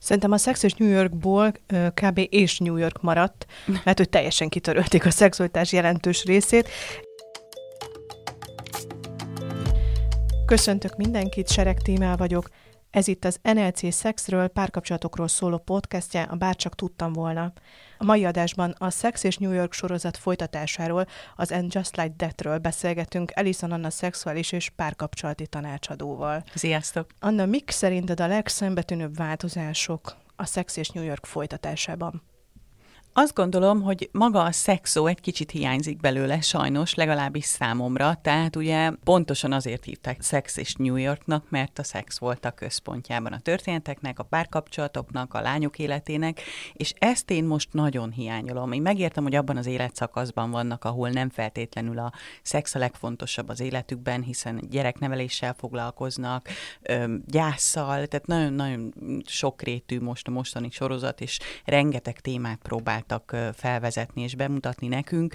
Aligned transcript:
Szerintem 0.00 0.32
a 0.32 0.36
Sex 0.36 0.62
és 0.62 0.74
New 0.74 0.88
Yorkból 0.88 1.52
kb. 1.94 2.26
és 2.30 2.58
New 2.58 2.76
York 2.76 3.02
maradt, 3.02 3.46
mert 3.84 3.98
hogy 3.98 4.08
teljesen 4.08 4.48
kitörölték 4.48 5.06
a 5.06 5.10
szexualitás 5.10 5.72
jelentős 5.72 6.24
részét. 6.24 6.68
Köszöntök 10.46 10.96
mindenkit, 10.96 11.50
Sereg 11.50 11.78
Tímel 11.82 12.16
vagyok. 12.16 12.48
Ez 12.90 13.08
itt 13.08 13.24
az 13.24 13.38
NLC 13.42 13.92
Szexről, 13.94 14.48
párkapcsolatokról 14.48 15.28
szóló 15.28 15.58
podcastje, 15.58 16.22
a 16.22 16.34
Bárcsak 16.34 16.74
tudtam 16.74 17.12
volna. 17.12 17.52
A 17.98 18.04
mai 18.04 18.24
adásban 18.24 18.74
a 18.78 18.90
Sex 18.90 19.24
és 19.24 19.36
New 19.36 19.52
York 19.52 19.72
sorozat 19.72 20.16
folytatásáról, 20.16 21.06
az 21.36 21.52
And 21.52 21.74
Just 21.74 21.96
Like 21.96 22.14
That-ről 22.16 22.58
beszélgetünk 22.58 23.32
Alison 23.34 23.72
Anna 23.72 23.90
szexuális 23.90 24.52
és 24.52 24.68
párkapcsolati 24.68 25.46
tanácsadóval. 25.46 26.44
Sziasztok! 26.54 27.10
Anna, 27.20 27.46
mik 27.46 27.70
szerinted 27.70 28.20
a 28.20 28.26
legszembetűnőbb 28.26 29.16
változások 29.16 30.16
a 30.36 30.46
Sex 30.46 30.76
és 30.76 30.88
New 30.88 31.04
York 31.04 31.26
folytatásában? 31.26 32.22
Azt 33.12 33.34
gondolom, 33.34 33.82
hogy 33.82 34.08
maga 34.12 34.42
a 34.42 34.52
szexó 34.52 35.06
egy 35.06 35.20
kicsit 35.20 35.50
hiányzik 35.50 36.00
belőle, 36.00 36.40
sajnos, 36.40 36.94
legalábbis 36.94 37.44
számomra. 37.44 38.18
Tehát 38.22 38.56
ugye 38.56 38.90
pontosan 39.04 39.52
azért 39.52 39.84
hívták 39.84 40.22
Sex 40.22 40.56
és 40.56 40.74
New 40.74 40.96
Yorknak, 40.96 41.44
mert 41.48 41.78
a 41.78 41.82
szex 41.82 42.18
volt 42.18 42.44
a 42.44 42.50
központjában 42.50 43.32
a 43.32 43.40
történeteknek, 43.40 44.18
a 44.18 44.22
párkapcsolatoknak, 44.22 45.34
a 45.34 45.40
lányok 45.40 45.78
életének, 45.78 46.40
és 46.72 46.94
ezt 46.98 47.30
én 47.30 47.44
most 47.44 47.72
nagyon 47.72 48.12
hiányolom. 48.12 48.72
Én 48.72 48.82
megértem, 48.82 49.22
hogy 49.22 49.34
abban 49.34 49.56
az 49.56 49.66
életszakaszban 49.66 50.50
vannak, 50.50 50.84
ahol 50.84 51.08
nem 51.08 51.30
feltétlenül 51.30 51.98
a 51.98 52.12
szex 52.42 52.74
a 52.74 52.78
legfontosabb 52.78 53.48
az 53.48 53.60
életükben, 53.60 54.22
hiszen 54.22 54.60
gyerekneveléssel 54.70 55.54
foglalkoznak, 55.58 56.48
gyászsal, 57.26 58.06
tehát 58.06 58.26
nagyon-nagyon 58.26 58.94
sokrétű 59.26 60.00
most 60.00 60.28
a 60.28 60.30
mostani 60.30 60.70
sorozat, 60.70 61.20
és 61.20 61.38
rengeteg 61.64 62.20
témát 62.20 62.58
próbál 62.62 62.99
próbáltak 63.00 63.56
felvezetni 63.56 64.22
és 64.22 64.34
bemutatni 64.34 64.88
nekünk, 64.88 65.34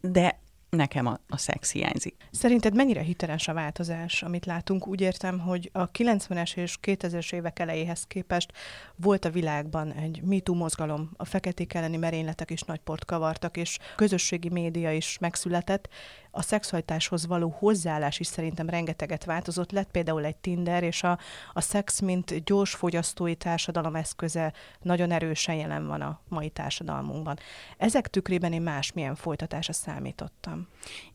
de 0.00 0.38
nekem 0.70 1.06
a, 1.06 1.18
a 1.28 1.36
szex 1.36 1.72
hiányzik. 1.72 2.16
Szerinted 2.30 2.74
mennyire 2.74 3.00
hiteles 3.00 3.48
a 3.48 3.52
változás, 3.52 4.22
amit 4.22 4.46
látunk? 4.46 4.86
Úgy 4.86 5.00
értem, 5.00 5.38
hogy 5.38 5.70
a 5.72 5.90
90-es 5.90 6.56
és 6.56 6.78
2000-es 6.82 7.32
évek 7.32 7.58
elejéhez 7.58 8.04
képest 8.04 8.52
volt 8.96 9.24
a 9.24 9.30
világban 9.30 9.92
egy 9.92 10.22
MeToo 10.22 10.54
mozgalom, 10.54 11.10
a 11.16 11.24
feketék 11.24 11.74
elleni 11.74 11.96
merényletek 11.96 12.50
is 12.50 12.62
nagy 12.62 12.78
port 12.78 13.04
kavartak, 13.04 13.56
és 13.56 13.78
közösségi 13.96 14.48
média 14.48 14.92
is 14.92 15.18
megszületett, 15.18 15.88
a 16.30 16.42
szexualitáshoz 16.42 17.26
való 17.26 17.54
hozzáállás 17.58 18.18
is 18.18 18.26
szerintem 18.26 18.68
rengeteget 18.68 19.24
változott. 19.24 19.70
Lett 19.70 19.90
például 19.90 20.24
egy 20.24 20.36
Tinder, 20.36 20.82
és 20.82 21.02
a, 21.02 21.18
a 21.52 21.60
szex, 21.60 22.00
mint 22.00 22.44
gyors 22.44 22.74
fogyasztói 22.74 23.34
társadalom 23.34 23.94
eszköze 23.94 24.52
nagyon 24.80 25.10
erősen 25.10 25.54
jelen 25.54 25.86
van 25.86 26.00
a 26.00 26.20
mai 26.28 26.48
társadalmunkban. 26.48 27.38
Ezek 27.76 28.08
tükrében 28.08 28.52
én 28.52 28.62
másmilyen 28.62 29.14
folytatásra 29.14 29.72
számítottam. 29.72 30.68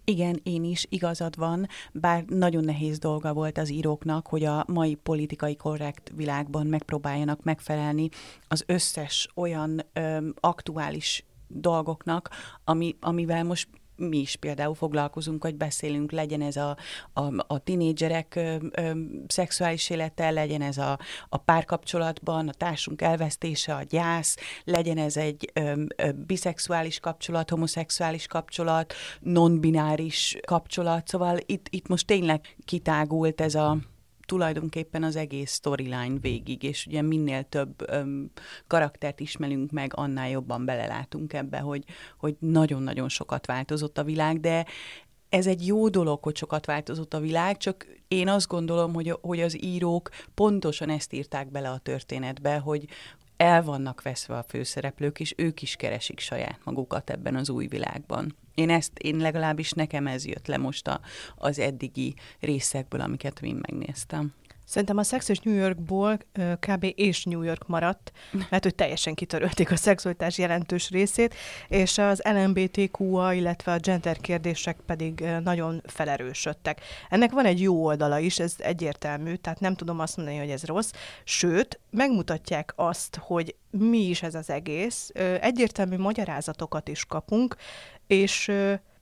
Igen, 0.03 0.39
én 0.43 0.63
is, 0.63 0.86
igazad 0.89 1.38
van, 1.38 1.67
bár 1.91 2.23
nagyon 2.23 2.63
nehéz 2.63 2.97
dolga 2.99 3.33
volt 3.33 3.58
az 3.58 3.71
íróknak, 3.71 4.27
hogy 4.27 4.43
a 4.43 4.66
mai 4.67 4.95
politikai 4.95 5.55
korrekt 5.55 6.11
világban 6.16 6.67
megpróbáljanak 6.67 7.43
megfelelni 7.43 8.09
az 8.47 8.63
összes 8.67 9.30
olyan 9.36 9.81
ö, 9.93 10.27
aktuális 10.39 11.25
dolgoknak, 11.47 12.30
ami, 12.63 12.95
amivel 12.99 13.43
most 13.43 13.67
mi 13.95 14.17
is 14.17 14.35
például 14.35 14.73
foglalkozunk, 14.73 15.43
hogy 15.43 15.55
beszélünk, 15.55 16.11
legyen 16.11 16.41
ez 16.41 16.55
a, 16.55 16.77
a, 17.13 17.21
a 17.47 17.59
tinédzserek 17.59 18.35
ö, 18.35 18.55
ö, 18.71 18.91
szexuális 19.27 19.89
élete, 19.89 20.29
legyen 20.29 20.61
ez 20.61 20.77
a, 20.77 20.99
a 21.29 21.37
párkapcsolatban, 21.37 22.47
a 22.47 22.53
társunk 22.53 23.02
elvesztése, 23.02 23.75
a 23.75 23.83
gyász, 23.83 24.37
legyen 24.63 24.97
ez 24.97 25.17
egy 25.17 25.52
ö, 25.53 25.83
ö, 25.95 26.11
biszexuális 26.11 26.99
kapcsolat, 26.99 27.49
homoszexuális 27.49 28.27
kapcsolat, 28.27 28.93
non-bináris 29.20 30.37
kapcsolat, 30.45 31.08
szóval 31.08 31.37
itt, 31.45 31.67
itt 31.70 31.87
most 31.87 32.08
tényleg 32.08 32.55
kitágult 32.65 33.41
ez 33.41 33.55
a 33.55 33.77
tulajdonképpen 34.25 35.03
az 35.03 35.15
egész 35.15 35.53
storyline 35.53 36.19
végig, 36.21 36.63
és 36.63 36.86
ugye 36.86 37.02
minél 37.02 37.43
több 37.43 37.89
öm, 37.89 38.31
karaktert 38.67 39.19
ismerünk 39.19 39.71
meg, 39.71 39.91
annál 39.95 40.30
jobban 40.30 40.65
belelátunk 40.65 41.33
ebbe, 41.33 41.59
hogy, 41.59 41.83
hogy 42.17 42.35
nagyon-nagyon 42.39 43.09
sokat 43.09 43.45
változott 43.45 43.97
a 43.97 44.03
világ, 44.03 44.39
de 44.39 44.65
ez 45.30 45.47
egy 45.47 45.67
jó 45.67 45.89
dolog, 45.89 46.23
hogy 46.23 46.35
sokat 46.35 46.65
változott 46.65 47.14
a 47.14 47.19
világ, 47.19 47.58
csak 47.58 47.87
én 48.08 48.27
azt 48.27 48.47
gondolom, 48.47 48.93
hogy, 48.93 49.17
hogy 49.21 49.41
az 49.41 49.64
írók 49.64 50.09
pontosan 50.33 50.89
ezt 50.89 51.14
írták 51.14 51.52
bele 51.52 51.69
a 51.69 51.77
történetbe, 51.77 52.58
hogy, 52.58 52.87
el 53.37 53.64
vannak 53.64 54.02
veszve 54.02 54.37
a 54.37 54.43
főszereplők, 54.47 55.19
és 55.19 55.33
ők 55.37 55.61
is 55.61 55.75
keresik 55.75 56.19
saját 56.19 56.59
magukat 56.64 57.09
ebben 57.09 57.35
az 57.35 57.49
új 57.49 57.67
világban. 57.67 58.35
Én 58.55 58.70
ezt, 58.70 58.98
én 58.98 59.17
legalábbis 59.17 59.71
nekem 59.71 60.08
ez 60.08 60.26
jött 60.26 60.48
le 60.48 60.58
most 60.58 60.88
a, 60.88 60.99
az 61.36 61.60
eddigi 61.60 62.16
részekből, 62.39 63.02
amiket 63.02 63.42
én 63.42 63.55
megnéztem. 63.61 64.33
Szerintem 64.67 64.98
a 64.98 65.04
Sex 65.04 65.30
és 65.30 65.39
New 65.39 65.55
Yorkból 65.55 66.17
kb. 66.60 66.86
és 66.95 67.23
New 67.23 67.42
York 67.42 67.67
maradt, 67.67 68.11
mert 68.49 68.64
hogy 68.64 68.76
teljesen 68.76 69.14
kitörölték 69.14 69.71
a 69.71 69.76
szexualitás 69.76 70.38
jelentős 70.38 70.89
részét, 70.89 71.36
és 71.67 71.98
az 71.98 72.21
LMBTQ-a, 72.23 73.33
illetve 73.33 73.71
a 73.71 73.80
gender 73.80 74.17
kérdések 74.17 74.77
pedig 74.86 75.26
nagyon 75.44 75.82
felerősödtek. 75.86 76.82
Ennek 77.10 77.32
van 77.32 77.45
egy 77.45 77.61
jó 77.61 77.86
oldala 77.86 78.20
is, 78.20 78.39
ez 78.39 78.55
egyértelmű, 78.58 79.36
tehát 79.36 79.60
nem 79.60 79.76
tudom 79.76 79.99
azt 79.99 80.17
mondani, 80.17 80.38
hogy 80.38 80.49
ez 80.49 80.64
rossz, 80.64 80.92
sőt, 81.23 81.80
megmutatják 81.89 82.73
azt, 82.76 83.20
hogy 83.21 83.55
mi 83.70 84.08
is 84.08 84.23
ez 84.23 84.36
az 84.36 84.49
egész, 84.49 85.11
egyértelmű 85.42 85.98
magyarázatokat 85.98 86.88
is 86.88 87.05
kapunk, 87.05 87.55
és 88.08 88.52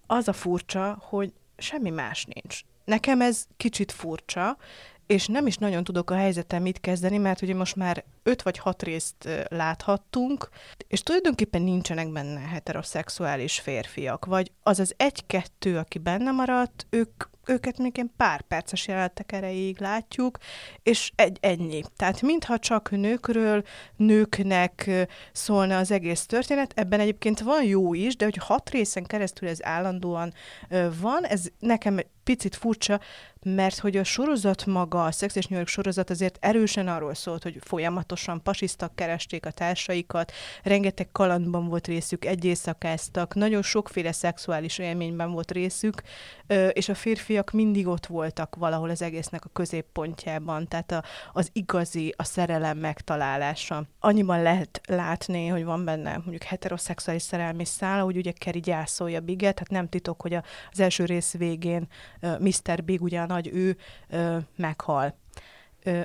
az 0.07 0.27
a 0.27 0.33
furcsa, 0.33 0.97
hogy 1.01 1.33
semmi 1.57 1.89
más 1.89 2.25
nincs. 2.25 2.61
Nekem 2.85 3.21
ez 3.21 3.45
kicsit 3.57 3.91
furcsa, 3.91 4.57
és 5.07 5.27
nem 5.27 5.47
is 5.47 5.57
nagyon 5.57 5.83
tudok 5.83 6.11
a 6.11 6.15
helyzetem 6.15 6.61
mit 6.61 6.79
kezdeni, 6.79 7.17
mert 7.17 7.41
ugye 7.41 7.55
most 7.55 7.75
már 7.75 8.03
öt 8.23 8.41
vagy 8.41 8.57
hat 8.57 8.83
részt 8.83 9.29
láthattunk, 9.49 10.49
és 10.87 11.01
tulajdonképpen 11.03 11.61
nincsenek 11.61 12.11
benne 12.11 12.39
heteroszexuális 12.39 13.59
férfiak, 13.59 14.25
vagy 14.25 14.51
az 14.63 14.79
az 14.79 14.93
egy-kettő, 14.97 15.77
aki 15.77 15.97
benne 15.97 16.31
maradt, 16.31 16.87
ők 16.89 17.31
őket 17.45 17.77
még 17.77 17.95
ilyen 17.95 18.11
pár 18.17 18.41
perces 18.41 18.87
jelenetek 18.87 19.31
erejéig 19.31 19.79
látjuk, 19.79 20.37
és 20.83 21.11
egy, 21.15 21.37
ennyi. 21.41 21.81
Tehát 21.95 22.21
mintha 22.21 22.59
csak 22.59 22.91
nőkről, 22.91 23.63
nőknek 23.95 24.89
szólna 25.31 25.77
az 25.77 25.91
egész 25.91 26.25
történet, 26.25 26.71
ebben 26.75 26.99
egyébként 26.99 27.39
van 27.39 27.63
jó 27.63 27.93
is, 27.93 28.15
de 28.15 28.25
hogy 28.25 28.37
hat 28.37 28.69
részen 28.69 29.03
keresztül 29.03 29.49
ez 29.49 29.65
állandóan 29.65 30.33
van, 31.01 31.25
ez 31.25 31.45
nekem 31.59 31.99
picit 32.23 32.55
furcsa, 32.55 32.99
mert 33.43 33.79
hogy 33.79 33.97
a 33.97 34.03
sorozat 34.03 34.65
maga, 34.65 35.05
a 35.05 35.11
Sex 35.11 35.35
és 35.35 35.45
New 35.45 35.57
York 35.57 35.69
sorozat 35.69 36.09
azért 36.09 36.37
erősen 36.39 36.87
arról 36.87 37.13
szólt, 37.13 37.43
hogy 37.43 37.57
folyamatosan 37.61 38.43
pasisztak 38.43 38.95
keresték 38.95 39.45
a 39.45 39.51
társaikat, 39.51 40.31
rengeteg 40.63 41.11
kalandban 41.11 41.67
volt 41.67 41.87
részük, 41.87 42.25
egy 42.25 42.45
éjszakáztak, 42.45 43.35
nagyon 43.35 43.61
sokféle 43.61 44.11
szexuális 44.11 44.77
élményben 44.77 45.31
volt 45.31 45.51
részük, 45.51 46.01
és 46.71 46.89
a 46.89 46.95
férfiak 46.95 47.51
mindig 47.51 47.87
ott 47.87 48.05
voltak 48.05 48.55
valahol 48.55 48.89
az 48.89 49.01
egésznek 49.01 49.45
a 49.45 49.49
középpontjában, 49.53 50.67
tehát 50.67 50.91
a, 50.91 51.03
az 51.33 51.49
igazi, 51.53 52.13
a 52.17 52.23
szerelem 52.23 52.77
megtalálása. 52.77 53.83
Annyiban 53.99 54.41
lehet 54.41 54.81
látni, 54.87 55.47
hogy 55.47 55.63
van 55.63 55.85
benne 55.85 56.11
mondjuk 56.11 56.43
heteroszexuális 56.43 57.21
szerelmi 57.21 57.65
szál, 57.65 58.03
hogy 58.03 58.17
ugye 58.17 58.31
Kerry 58.31 58.59
gyászolja 58.59 59.19
Biget, 59.19 59.59
hát 59.59 59.69
nem 59.69 59.89
titok, 59.89 60.21
hogy 60.21 60.33
az 60.71 60.79
első 60.79 61.05
rész 61.05 61.33
végén 61.33 61.87
Mr. 62.39 62.83
Big, 62.83 63.01
ugye 63.01 63.19
a 63.19 63.25
nagy 63.33 63.49
ő, 63.53 63.77
meghal. 64.55 65.17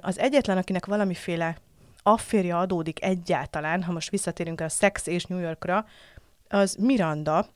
Az 0.00 0.18
egyetlen, 0.18 0.56
akinek 0.56 0.86
valamiféle 0.86 1.56
afférja 2.02 2.58
adódik 2.58 3.02
egyáltalán, 3.02 3.82
ha 3.82 3.92
most 3.92 4.10
visszatérünk 4.10 4.60
a 4.60 4.69
Sex 4.69 5.06
és 5.06 5.25
New 5.25 5.38
Yorkra, 5.38 5.86
az 6.48 6.75
Miranda, 6.80 7.46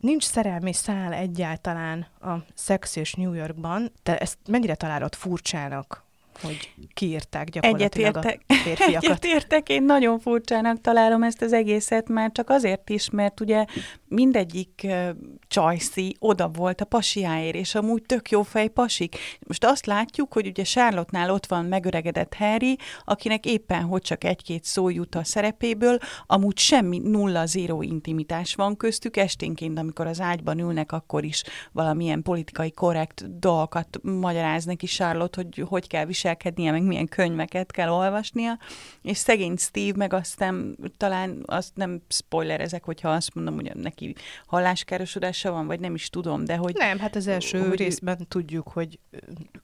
nincs 0.00 0.24
szerelmi 0.24 0.72
szál 0.72 1.12
egyáltalán 1.12 2.06
a 2.20 2.34
Sex 2.56 2.96
és 2.96 3.14
New 3.14 3.32
Yorkban. 3.32 3.92
Te 4.02 4.18
ezt 4.18 4.38
mennyire 4.48 4.74
találod 4.74 5.14
furcsának? 5.14 6.04
Hogy 6.40 6.72
kiírták 6.94 7.50
gyakorlatilag 7.50 8.16
Egyetértek. 8.16 8.40
a 8.46 8.54
férfiakat. 8.54 9.04
Egyetértek, 9.08 9.68
én 9.68 9.82
nagyon 9.82 10.18
furcsának 10.18 10.80
találom 10.80 11.22
ezt 11.22 11.42
az 11.42 11.52
egészet, 11.52 12.08
már 12.08 12.30
csak 12.32 12.50
azért 12.50 12.90
is, 12.90 13.10
mert 13.10 13.40
ugye 13.40 13.64
mindegyik 14.08 14.80
uh, 14.84 15.08
csajszi 15.48 16.16
oda 16.18 16.48
volt 16.48 16.80
a 16.80 16.84
pasiáért, 16.84 17.54
és 17.54 17.74
amúgy 17.74 18.02
tök 18.02 18.30
jó 18.30 18.42
fej 18.42 18.68
pasik. 18.68 19.16
Most 19.46 19.64
azt 19.64 19.86
látjuk, 19.86 20.32
hogy 20.32 20.46
ugye 20.46 20.62
Charlotte-nál 20.62 21.30
ott 21.30 21.46
van 21.46 21.64
megöregedett 21.64 22.34
Harry, 22.34 22.78
akinek 23.04 23.46
éppen 23.46 23.82
hogy 23.82 24.02
csak 24.02 24.24
egy-két 24.24 24.64
szó 24.64 24.88
jut 24.88 25.14
a 25.14 25.24
szerepéből, 25.24 25.98
amúgy 26.26 26.58
semmi 26.58 26.98
nulla 26.98 27.46
zéró 27.46 27.82
intimitás 27.82 28.54
van 28.54 28.76
köztük, 28.76 29.16
esténként, 29.16 29.78
amikor 29.78 30.06
az 30.06 30.20
ágyban 30.20 30.58
ülnek, 30.58 30.92
akkor 30.92 31.24
is 31.24 31.42
valamilyen 31.72 32.22
politikai 32.22 32.70
korrekt 32.70 33.38
dolgokat 33.38 33.98
magyaráz 34.02 34.64
neki 34.64 34.86
Charlotte, 34.86 35.42
hogy 35.42 35.64
hogy 35.68 35.86
kell 35.86 36.04
viselni 36.04 36.21
viselkednie, 36.22 36.70
meg 36.70 36.82
milyen 36.82 37.08
könyveket 37.08 37.70
kell 37.70 37.88
olvasnia, 37.88 38.58
és 39.02 39.16
szegény 39.16 39.56
Steve 39.56 39.96
meg 39.96 40.12
aztán 40.12 40.76
talán 40.96 41.42
azt 41.46 41.70
nem 41.74 42.02
spoilerezek, 42.08 42.84
hogyha 42.84 43.10
azt 43.10 43.34
mondom, 43.34 43.54
hogy 43.54 43.74
neki 43.74 44.14
halláskárosodása 44.46 45.50
van, 45.52 45.66
vagy 45.66 45.80
nem 45.80 45.94
is 45.94 46.10
tudom, 46.10 46.44
de 46.44 46.56
hogy... 46.56 46.74
Nem, 46.74 46.98
hát 46.98 47.16
az 47.16 47.26
első 47.26 47.68
hogy, 47.68 47.78
részben 47.78 48.26
tudjuk, 48.28 48.68
hogy 48.68 48.98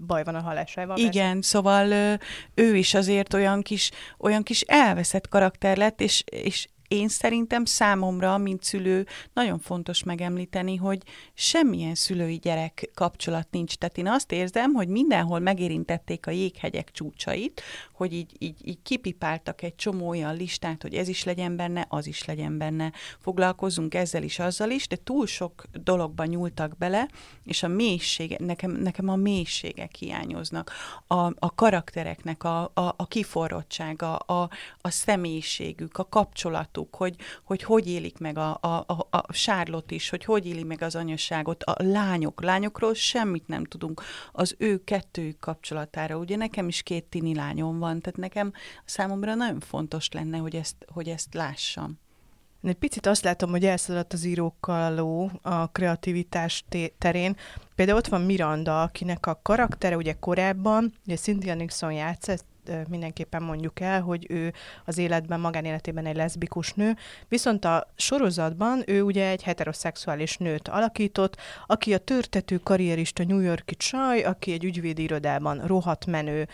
baj 0.06 0.24
van 0.24 0.34
a 0.34 0.40
hallásával. 0.40 0.96
Igen, 0.96 1.32
persze. 1.32 1.48
szóval 1.48 2.18
ő 2.54 2.76
is 2.76 2.94
azért 2.94 3.34
olyan 3.34 3.62
kis, 3.62 3.90
olyan 4.18 4.42
kis 4.42 4.60
elveszett 4.60 5.28
karakter 5.28 5.76
lett, 5.76 6.00
és, 6.00 6.22
és 6.26 6.68
én 6.88 7.08
szerintem 7.08 7.64
számomra, 7.64 8.38
mint 8.38 8.62
szülő, 8.62 9.06
nagyon 9.32 9.58
fontos 9.58 10.02
megemlíteni, 10.02 10.76
hogy 10.76 11.02
semmilyen 11.34 11.94
szülői 11.94 12.36
gyerek 12.36 12.90
kapcsolat 12.94 13.48
nincs. 13.50 13.74
Tehát 13.74 13.98
én 13.98 14.06
azt 14.06 14.32
érzem, 14.32 14.72
hogy 14.72 14.88
mindenhol 14.88 15.38
megérintették 15.38 16.26
a 16.26 16.30
jéghegyek 16.30 16.90
csúcsait, 16.90 17.62
hogy 17.92 18.12
így, 18.12 18.32
így, 18.38 18.68
így 18.68 18.78
kipipáltak 18.82 19.62
egy 19.62 19.74
csomó 19.74 20.08
olyan 20.08 20.36
listát, 20.36 20.82
hogy 20.82 20.94
ez 20.94 21.08
is 21.08 21.24
legyen 21.24 21.56
benne, 21.56 21.86
az 21.88 22.06
is 22.06 22.24
legyen 22.24 22.58
benne. 22.58 22.92
Foglalkozunk 23.18 23.94
ezzel 23.94 24.22
is, 24.22 24.38
azzal 24.38 24.70
is, 24.70 24.88
de 24.88 24.96
túl 25.04 25.26
sok 25.26 25.64
dologban 25.84 26.26
nyúltak 26.26 26.76
bele, 26.78 27.08
és 27.44 27.62
a 27.62 27.68
mélysége, 27.68 28.36
nekem, 28.40 28.70
nekem 28.70 29.08
a 29.08 29.16
mélységek 29.16 29.94
hiányoznak. 29.94 30.72
A, 31.06 31.14
a 31.14 31.54
karaktereknek 31.54 32.44
a, 32.44 32.62
a, 32.74 32.94
a 32.96 33.06
kiforrottsága, 33.08 34.16
a, 34.16 34.50
a 34.80 34.90
személyiségük, 34.90 35.98
a 35.98 36.08
kapcsolat 36.08 36.77
láttuk, 36.78 36.94
hogy 36.94 37.16
hogy, 37.44 37.62
hogy 37.62 37.88
élik 37.88 38.18
meg 38.18 38.38
a, 38.38 38.58
a, 38.60 38.84
a, 38.86 39.06
a 39.10 39.32
Sárlott 39.32 39.90
is, 39.90 40.08
hogy 40.08 40.24
hogy 40.24 40.46
éli 40.46 40.62
meg 40.62 40.82
az 40.82 40.94
anyaságot, 40.94 41.62
a 41.62 41.82
lányok. 41.82 42.42
Lányokról 42.42 42.94
semmit 42.94 43.48
nem 43.48 43.64
tudunk 43.64 44.02
az 44.32 44.54
ő 44.58 44.84
kettőjük 44.84 45.38
kapcsolatára. 45.38 46.16
Ugye 46.16 46.36
nekem 46.36 46.68
is 46.68 46.82
két 46.82 47.04
tini 47.04 47.34
lányom 47.34 47.78
van, 47.78 48.00
tehát 48.00 48.18
nekem 48.18 48.52
számomra 48.84 49.34
nagyon 49.34 49.60
fontos 49.60 50.08
lenne, 50.10 50.38
hogy 50.38 50.54
ezt, 50.56 50.76
hogy 50.92 51.08
ezt 51.08 51.34
lássam. 51.34 51.98
Egy 52.62 52.74
picit 52.74 53.06
azt 53.06 53.24
látom, 53.24 53.50
hogy 53.50 53.64
elszaladt 53.64 54.12
az 54.12 54.24
írókkal 54.24 54.94
ló 54.94 55.30
a 55.42 55.66
kreativitás 55.66 56.64
terén. 56.98 57.36
Például 57.74 57.98
ott 57.98 58.06
van 58.06 58.20
Miranda, 58.20 58.82
akinek 58.82 59.26
a 59.26 59.40
karaktere 59.42 59.96
ugye 59.96 60.12
korábban, 60.12 60.92
ugye 61.06 61.16
Cynthia 61.16 61.54
Nixon 61.54 61.92
játszott, 61.92 62.44
mindenképpen 62.88 63.42
mondjuk 63.42 63.80
el, 63.80 64.00
hogy 64.00 64.26
ő 64.28 64.52
az 64.84 64.98
életben, 64.98 65.40
magánéletében 65.40 66.06
egy 66.06 66.16
leszbikus 66.16 66.72
nő, 66.72 66.96
viszont 67.28 67.64
a 67.64 67.92
sorozatban 67.96 68.82
ő 68.86 69.02
ugye 69.02 69.28
egy 69.28 69.42
heteroszexuális 69.42 70.36
nőt 70.36 70.68
alakított, 70.68 71.36
aki 71.66 71.94
a 71.94 71.98
törtető 71.98 72.56
karrierista 72.56 73.24
New 73.24 73.40
Yorki 73.40 73.74
csaj, 73.74 74.22
aki 74.22 74.52
egy 74.52 74.64
ügyvédi 74.64 75.02
irodában 75.02 75.66
rohadt 75.66 76.06
menő 76.06 76.48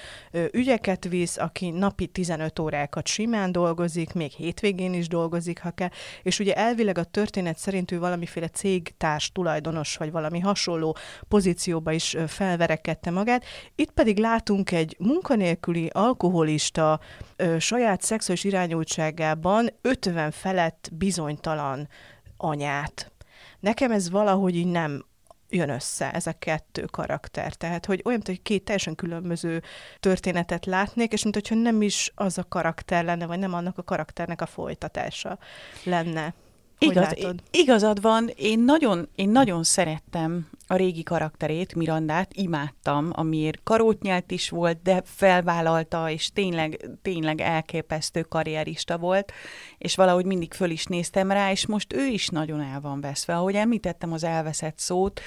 ügyeket 0.53 1.05
visz, 1.09 1.37
aki 1.37 1.71
napi 1.71 2.07
15 2.07 2.59
órákat 2.59 3.07
simán 3.07 3.53
dolgozik, 3.53 4.13
még 4.13 4.31
hétvégén 4.31 4.95
is 4.95 5.09
dolgozik, 5.09 5.61
ha 5.61 5.71
kell, 5.71 5.91
és 6.23 6.39
ugye 6.39 6.55
elvileg 6.55 6.99
a 6.99 7.05
történet 7.05 7.59
szerint 7.59 7.91
ő 7.91 7.99
valamiféle 7.99 8.49
cégtárs 8.49 9.33
tulajdonos, 9.33 9.97
vagy 9.97 10.11
valami 10.11 10.41
hasonló 10.41 10.97
pozícióba 11.29 11.93
is 11.93 12.17
felverekedte 12.27 13.11
magát. 13.11 13.45
Itt 13.75 13.91
pedig 13.91 14.19
látunk 14.19 14.71
egy 14.71 14.97
munkanélküli, 14.99 15.91
alkoholista, 16.05 17.01
ö, 17.37 17.59
saját 17.59 18.03
szexuális 18.03 18.45
irányultságában 18.45 19.71
50 19.83 20.31
felett 20.31 20.89
bizonytalan 20.93 21.89
anyát. 22.37 23.13
Nekem 23.61 23.93
ez 23.93 24.11
valahogy 24.11 24.57
így 24.57 24.67
nem 24.67 25.05
jön 25.49 25.69
össze 25.69 26.11
ez 26.11 26.27
a 26.27 26.33
kettő 26.33 26.85
karakter. 26.85 27.55
Tehát, 27.55 27.87
hogy 27.87 28.01
olyan, 28.05 28.21
hogy 28.25 28.43
két 28.43 28.65
teljesen 28.65 28.95
különböző 28.95 29.63
történetet 30.01 30.67
látnék, 30.67 31.13
és 31.13 31.23
mint 31.23 31.35
hogyha 31.35 31.55
nem 31.55 31.83
is 31.83 32.13
az 32.15 32.39
a 32.39 32.45
karakter 32.49 33.05
lenne, 33.05 33.27
vagy 33.27 33.39
nem 33.39 33.55
annak 33.55 33.79
a 33.79 33.83
karakternek 33.83 34.41
a 34.41 34.47
folytatása 34.47 35.39
lenne. 35.85 36.35
Igaz, 36.79 37.15
igazad 37.51 38.01
van, 38.01 38.31
én 38.37 38.61
nagyon, 38.61 39.09
én 39.15 39.29
nagyon 39.29 39.63
szerettem 39.63 40.49
a 40.67 40.77
régi 40.77 41.03
karakterét, 41.03 41.75
Mirandát, 41.75 42.35
imádtam, 42.35 43.11
amiért 43.13 43.61
karótnyelt 43.63 44.31
is 44.31 44.51
volt, 44.51 44.83
de 44.83 45.03
felvállalta, 45.05 46.11
és 46.11 46.31
tényleg, 46.33 46.91
tényleg 47.03 47.41
elképesztő 47.41 48.23
karrierista 48.23 48.99
volt, 48.99 49.33
és 49.79 49.95
valahogy 49.95 50.25
mindig 50.25 50.53
föl 50.53 50.71
is 50.71 50.85
néztem 50.85 51.31
rá, 51.31 51.51
és 51.51 51.67
most 51.67 51.93
ő 51.93 52.07
is 52.07 52.29
nagyon 52.29 52.61
el 52.61 52.81
van 52.81 53.01
veszve. 53.01 53.37
Ahogy 53.37 53.55
említettem 53.55 54.13
az 54.13 54.25
elveszett 54.25 54.79
szót, 54.79 55.21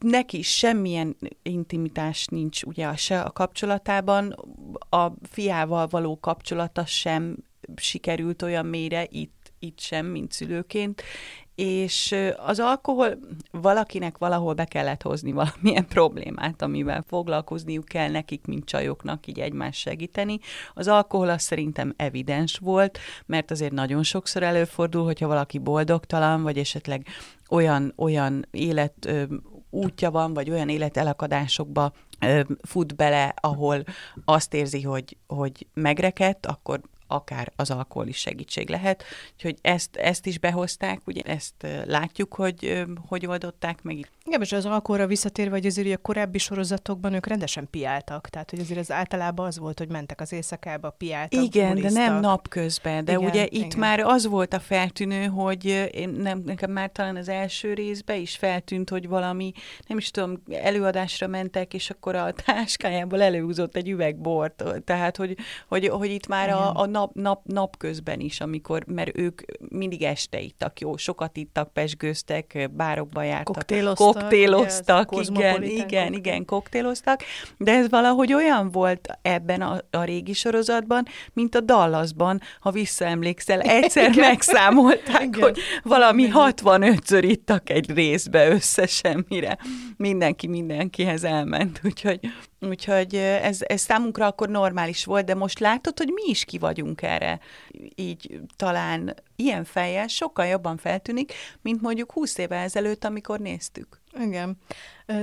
neki 0.00 0.42
semmilyen 0.42 1.16
intimitás 1.42 2.26
nincs 2.26 2.62
ugye 2.62 2.96
se 2.96 3.20
a 3.20 3.30
kapcsolatában, 3.30 4.34
a 4.88 5.12
fiával 5.22 5.86
való 5.86 6.18
kapcsolata 6.20 6.86
sem 6.86 7.36
sikerült 7.76 8.42
olyan 8.42 8.66
mélyre 8.66 9.06
itt 9.10 9.37
itt 9.58 9.80
sem, 9.80 10.06
mint 10.06 10.32
szülőként, 10.32 11.02
és 11.58 12.14
az 12.36 12.60
alkohol 12.60 13.18
valakinek 13.50 14.18
valahol 14.18 14.54
be 14.54 14.64
kellett 14.64 15.02
hozni 15.02 15.32
valamilyen 15.32 15.86
problémát, 15.96 16.62
amivel 16.62 17.04
foglalkozniuk 17.08 17.84
kell 17.84 18.10
nekik, 18.10 18.46
mint 18.46 18.64
csajoknak, 18.64 19.26
így 19.26 19.40
egymás 19.40 19.76
segíteni. 19.76 20.38
Az 20.74 20.88
alkohol 20.88 21.28
az 21.28 21.42
szerintem 21.42 21.94
evidens 21.96 22.58
volt, 22.58 22.98
mert 23.26 23.50
azért 23.50 23.72
nagyon 23.72 24.02
sokszor 24.02 24.42
előfordul, 24.42 25.04
hogyha 25.04 25.26
valaki 25.26 25.58
boldogtalan, 25.58 26.42
vagy 26.42 26.58
esetleg 26.58 27.06
olyan, 27.48 27.92
olyan 27.96 28.46
élet 28.50 29.12
útja 29.70 30.10
van, 30.10 30.34
vagy 30.34 30.50
olyan 30.50 30.68
életelakadásokba 30.68 31.92
fut 32.62 32.96
bele, 32.96 33.34
ahol 33.40 33.82
azt 34.24 34.54
érzi, 34.54 34.82
hogy, 34.82 35.16
hogy 35.26 35.66
megrekedt, 35.74 36.46
akkor 36.46 36.80
akár 37.08 37.52
az 37.56 37.70
alkohol 37.70 38.08
is 38.08 38.16
segítség 38.16 38.68
lehet. 38.68 39.04
Úgyhogy 39.34 39.58
ezt, 39.60 39.96
ezt 39.96 40.26
is 40.26 40.38
behozták, 40.38 41.00
ugye 41.06 41.22
ezt 41.22 41.66
látjuk, 41.84 42.34
hogy 42.34 42.84
hogy 43.08 43.26
oldották 43.26 43.82
meg. 43.82 44.10
Igen, 44.28 44.42
és 44.42 44.52
az 44.52 44.66
alkoholra 44.66 45.06
visszatérve, 45.06 45.56
hogy 45.56 45.66
azért 45.66 45.94
a 45.94 45.98
korábbi 46.02 46.38
sorozatokban 46.38 47.12
ők 47.12 47.26
rendesen 47.26 47.68
piáltak, 47.70 48.28
tehát 48.28 48.50
hogy 48.50 48.58
azért 48.58 48.78
az 48.78 48.90
általában 48.90 49.46
az 49.46 49.58
volt, 49.58 49.78
hogy 49.78 49.88
mentek 49.88 50.20
az 50.20 50.32
éjszakába, 50.32 50.90
piáltak, 50.90 51.42
Igen, 51.42 51.74
bulisztak. 51.74 51.92
de 51.92 52.08
nem 52.08 52.20
napközben, 52.20 53.04
de 53.04 53.12
igen, 53.12 53.24
ugye 53.24 53.44
itt 53.44 53.52
igen. 53.52 53.78
már 53.78 54.00
az 54.00 54.26
volt 54.26 54.54
a 54.54 54.60
feltűnő, 54.60 55.26
hogy 55.26 55.90
nem, 56.16 56.42
nekem 56.44 56.70
már 56.70 56.90
talán 56.90 57.16
az 57.16 57.28
első 57.28 57.74
részben 57.74 58.20
is 58.20 58.36
feltűnt, 58.36 58.90
hogy 58.90 59.08
valami, 59.08 59.52
nem 59.86 59.98
is 59.98 60.10
tudom, 60.10 60.42
előadásra 60.50 61.26
mentek, 61.26 61.74
és 61.74 61.90
akkor 61.90 62.14
a 62.14 62.32
táskájából 62.32 63.22
előhúzott 63.22 63.76
egy 63.76 63.88
üveg 63.88 64.16
bort, 64.16 64.64
tehát 64.84 65.16
hogy, 65.16 65.36
hogy, 65.68 65.88
hogy 65.88 66.10
itt 66.10 66.26
már 66.26 66.50
a, 66.50 66.74
a 66.74 66.86
nap, 66.86 67.14
nap, 67.14 67.44
napközben 67.44 68.20
is, 68.20 68.40
amikor, 68.40 68.84
mert 68.86 69.18
ők 69.18 69.40
mindig 69.68 70.02
este 70.02 70.40
ittak, 70.40 70.80
jó, 70.80 70.96
sokat 70.96 71.36
ittak, 71.36 71.72
pesgőztek, 71.72 72.70
bárokba 72.72 73.22
jártak. 73.22 73.54
Koktéloztak. 73.54 74.17
Koktéloztak, 74.18 75.10
igen, 75.12 75.62
igen, 75.62 76.12
igen, 76.12 76.44
koktéloztak, 76.44 77.20
de 77.56 77.72
ez 77.72 77.88
valahogy 77.88 78.32
olyan 78.32 78.70
volt 78.70 79.08
ebben 79.22 79.60
a, 79.60 79.80
a 79.90 80.04
régi 80.04 80.32
sorozatban, 80.32 81.06
mint 81.32 81.54
a 81.54 81.60
Dallasban, 81.60 82.40
ha 82.60 82.70
visszaemlékszel, 82.70 83.60
egyszer 83.60 84.10
igen. 84.12 84.28
megszámolták, 84.28 85.22
igen. 85.22 85.40
hogy 85.40 85.58
valami 85.82 86.28
65-ször 86.32 87.22
ittak 87.22 87.70
egy 87.70 87.90
részbe 87.94 88.48
össze 88.48 88.86
semmire. 88.86 89.58
Mindenki 89.96 90.46
mindenkihez 90.46 91.24
elment, 91.24 91.80
úgyhogy 91.84 92.20
Úgyhogy 92.60 93.14
ez, 93.14 93.58
ez 93.66 93.80
számunkra 93.80 94.26
akkor 94.26 94.48
normális 94.48 95.04
volt, 95.04 95.24
de 95.24 95.34
most 95.34 95.58
látod, 95.58 95.98
hogy 95.98 96.10
mi 96.14 96.22
is 96.24 96.44
ki 96.44 96.58
vagyunk 96.58 97.02
erre. 97.02 97.40
Így 97.94 98.40
talán 98.56 99.14
ilyen 99.36 99.64
fejjel 99.64 100.06
sokkal 100.06 100.46
jobban 100.46 100.76
feltűnik, 100.76 101.32
mint 101.62 101.80
mondjuk 101.80 102.12
20 102.12 102.38
évvel 102.38 102.62
ezelőtt, 102.62 103.04
amikor 103.04 103.38
néztük. 103.38 104.00
Igen. 104.20 104.58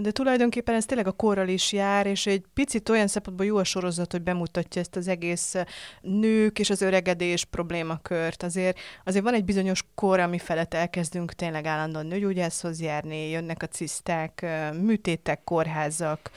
De 0.02 0.12
tulajdonképpen 0.12 0.76
ez 0.76 0.86
tényleg 0.86 1.08
a 1.08 1.12
korral 1.12 1.48
is 1.48 1.72
jár, 1.72 2.06
és 2.06 2.26
egy 2.26 2.44
picit 2.54 2.90
olyan 2.90 3.08
szempontból 3.08 3.46
jó 3.46 3.58
a 3.58 3.64
sorozat, 3.64 4.12
hogy 4.12 4.22
bemutatja 4.22 4.82
ezt 4.82 4.96
az 4.96 5.08
egész 5.08 5.56
nők 6.02 6.60
és 6.60 6.70
az 6.70 6.82
öregedés 6.82 7.46
problémakört. 7.46 8.44
Azért, 8.44 8.80
azért 9.04 9.24
van 9.24 9.34
egy 9.34 9.46
bizonyos 9.46 9.84
kor, 9.96 10.20
ami 10.20 10.38
felett 10.38 10.74
elkezdünk 10.74 11.34
tényleg 11.34 11.66
állandóan 11.66 12.06
nőgyógyászhoz 12.06 12.82
járni, 12.82 13.30
jönnek 13.30 13.64
a 13.64 13.68
ciszták, 13.68 14.46
műtétek, 14.82 15.44
kórházak, 15.44 16.32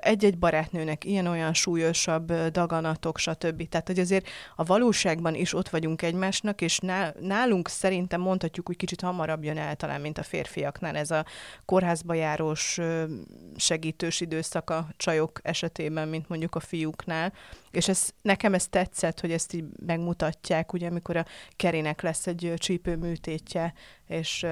egy-egy 0.00 0.38
barátnőnek 0.38 1.04
ilyen-olyan 1.04 1.54
súlyosabb 1.54 2.32
daganatok, 2.32 3.18
stb. 3.18 3.68
Tehát, 3.68 3.86
hogy 3.86 3.98
azért 3.98 4.28
a 4.56 4.64
valóságban 4.64 5.34
is 5.34 5.54
ott 5.54 5.68
vagyunk 5.68 6.02
egymásnak, 6.02 6.60
és 6.60 6.78
nálunk 7.20 7.68
szerintem 7.68 8.20
mondhatjuk, 8.20 8.66
hogy 8.66 8.76
kicsit 8.76 9.00
hamarabb 9.00 9.44
jön 9.44 9.58
el 9.58 9.76
talán, 9.76 10.00
mint 10.00 10.18
a 10.18 10.22
férfiaknál 10.22 10.96
ez 10.96 11.10
a 11.10 11.24
kórházba 11.80 12.14
járós 12.14 12.78
segítős 13.56 14.20
időszak 14.20 14.70
a 14.70 14.88
csajok 14.96 15.40
esetében, 15.42 16.08
mint 16.08 16.28
mondjuk 16.28 16.54
a 16.54 16.60
fiúknál. 16.60 17.32
És 17.70 17.88
ez, 17.88 18.10
nekem 18.22 18.54
ez 18.54 18.66
tetszett, 18.66 19.20
hogy 19.20 19.32
ezt 19.32 19.52
így 19.52 19.64
megmutatják, 19.86 20.72
ugye, 20.72 20.88
amikor 20.88 21.16
a 21.16 21.24
Kerinek 21.56 22.02
lesz 22.02 22.26
egy 22.26 22.52
csípőműtétje, 22.56 23.74
és 24.06 24.46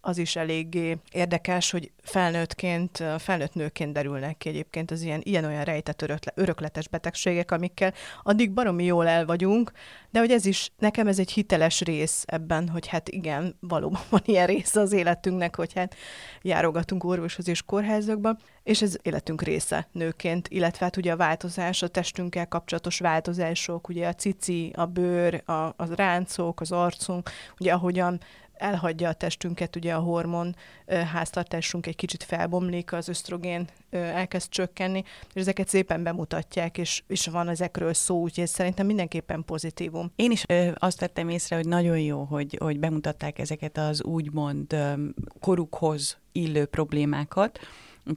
az 0.00 0.18
is 0.18 0.36
eléggé 0.36 0.96
érdekes, 1.12 1.70
hogy 1.70 1.90
felnőttként, 2.02 3.04
felnőtt 3.18 3.54
nőként 3.54 3.92
derülnek 3.92 4.36
ki 4.38 4.48
egyébként 4.48 4.90
az 4.90 5.02
ilyen, 5.02 5.20
ilyen-olyan 5.24 5.64
rejtett 5.64 6.02
örökle, 6.02 6.32
örökletes 6.34 6.88
betegségek, 6.88 7.50
amikkel 7.50 7.94
addig 8.22 8.52
baromi 8.52 8.84
jól 8.84 9.06
el 9.06 9.26
vagyunk, 9.26 9.72
de 10.10 10.18
hogy 10.18 10.30
ez 10.30 10.44
is, 10.44 10.70
nekem 10.78 11.06
ez 11.06 11.18
egy 11.18 11.30
hiteles 11.30 11.80
rész 11.80 12.24
ebben, 12.26 12.68
hogy 12.68 12.86
hát 12.86 13.08
igen, 13.08 13.56
valóban 13.60 14.00
van 14.10 14.22
ilyen 14.24 14.46
része 14.46 14.80
az 14.80 14.92
életünknek, 14.92 15.56
hogy 15.56 15.72
hát 15.72 15.94
járogatunk 16.42 17.04
orvoshoz 17.04 17.48
és 17.48 17.62
kórházakba, 17.62 18.36
és 18.62 18.82
ez 18.82 18.96
életünk 19.02 19.42
része 19.42 19.88
nőként, 19.92 20.48
illetve 20.48 20.84
hát 20.84 20.96
ugye 20.96 21.12
a 21.12 21.16
változás, 21.16 21.82
a 21.82 21.88
testünkkel 21.88 22.48
kapcsolatos 22.48 22.98
változások, 22.98 23.88
ugye 23.88 24.08
a 24.08 24.14
cici, 24.14 24.72
a 24.74 24.86
bőr, 24.86 25.42
a, 25.46 25.52
a 25.52 25.94
ráncok, 25.94 26.60
az 26.60 26.72
arcunk, 26.72 27.30
ugye 27.58 27.72
ahogyan 27.72 28.20
elhagyja 28.60 29.08
a 29.08 29.12
testünket, 29.12 29.76
ugye 29.76 29.94
a 29.94 30.00
hormon 30.00 30.56
háztartásunk 30.86 31.86
egy 31.86 31.96
kicsit 31.96 32.22
felbomlik, 32.22 32.92
az 32.92 33.08
ösztrogén 33.08 33.68
elkezd 33.90 34.48
csökkenni, 34.48 35.04
és 35.34 35.40
ezeket 35.40 35.68
szépen 35.68 36.02
bemutatják, 36.02 36.78
és, 36.78 37.02
és 37.06 37.26
van 37.26 37.48
ezekről 37.48 37.94
szó, 37.94 38.20
úgyhogy 38.20 38.46
szerintem 38.46 38.86
mindenképpen 38.86 39.44
pozitívum. 39.44 40.12
Én 40.16 40.30
is 40.30 40.44
ö, 40.48 40.70
azt 40.74 40.98
tettem 40.98 41.28
észre, 41.28 41.56
hogy 41.56 41.66
nagyon 41.66 41.98
jó, 41.98 42.22
hogy, 42.22 42.56
hogy 42.60 42.78
bemutatták 42.78 43.38
ezeket 43.38 43.78
az 43.78 44.02
úgymond 44.02 44.72
ö, 44.72 44.92
korukhoz 45.40 46.18
illő 46.32 46.64
problémákat, 46.64 47.58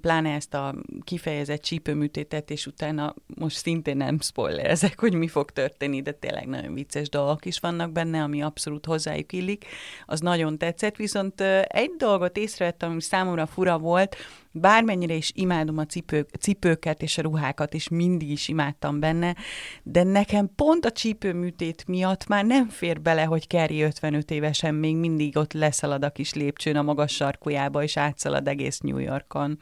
pláne 0.02 0.34
ezt 0.34 0.54
a 0.54 0.76
kifejezett 1.04 1.62
csípőműtétet, 1.62 2.50
és 2.50 2.66
utána 2.68 3.16
most 3.36 3.58
szintén 3.58 3.98
nem 3.98 4.20
spoilerezek, 4.20 5.00
hogy 5.00 5.14
mi 5.14 5.28
fog 5.28 5.52
történni, 5.52 6.02
de 6.02 6.12
tényleg 6.12 6.48
nagyon 6.48 6.74
vicces 6.74 7.10
dolgok 7.10 7.46
is 7.46 7.60
vannak 7.60 7.92
benne, 7.92 8.22
ami 8.22 8.42
abszolút 8.42 8.86
hozzájuk 8.86 9.32
illik. 9.32 9.66
Az 10.06 10.20
nagyon 10.20 10.58
tetszett, 10.58 10.96
viszont 10.96 11.42
egy 11.68 11.92
dolgot 11.98 12.38
észrevettem, 12.38 12.92
ami 12.92 13.02
számomra 13.02 13.46
fura 13.46 13.78
volt, 13.78 14.16
bármennyire 14.54 15.14
is 15.14 15.32
imádom 15.36 15.78
a 15.78 15.86
cipők, 15.86 16.30
cipőket 16.40 17.02
és 17.02 17.18
a 17.18 17.22
ruhákat, 17.22 17.74
és 17.74 17.88
mindig 17.88 18.30
is 18.30 18.48
imádtam 18.48 19.00
benne, 19.00 19.36
de 19.84 20.04
nekem 20.04 20.50
pont 20.56 20.86
a 20.86 20.92
csípőműtét 20.92 21.88
miatt 21.88 22.28
már 22.28 22.46
nem 22.46 22.70
fér 22.70 23.02
bele, 23.02 23.24
hogy 23.24 23.48
Kerry 23.48 23.82
55 23.82 24.32
évesen 24.32 24.76
még 24.76 24.96
mindig 24.96 25.38
ott 25.38 25.54
leszalad 25.54 26.04
a 26.04 26.10
kis 26.10 26.34
lépcsőn 26.34 26.76
a 26.76 26.82
magas 26.82 27.14
sarkujába, 27.14 27.84
és 27.84 27.98
átszalad 27.98 28.48
egész 28.48 28.80
New 28.80 28.98
Yorkon 28.98 29.60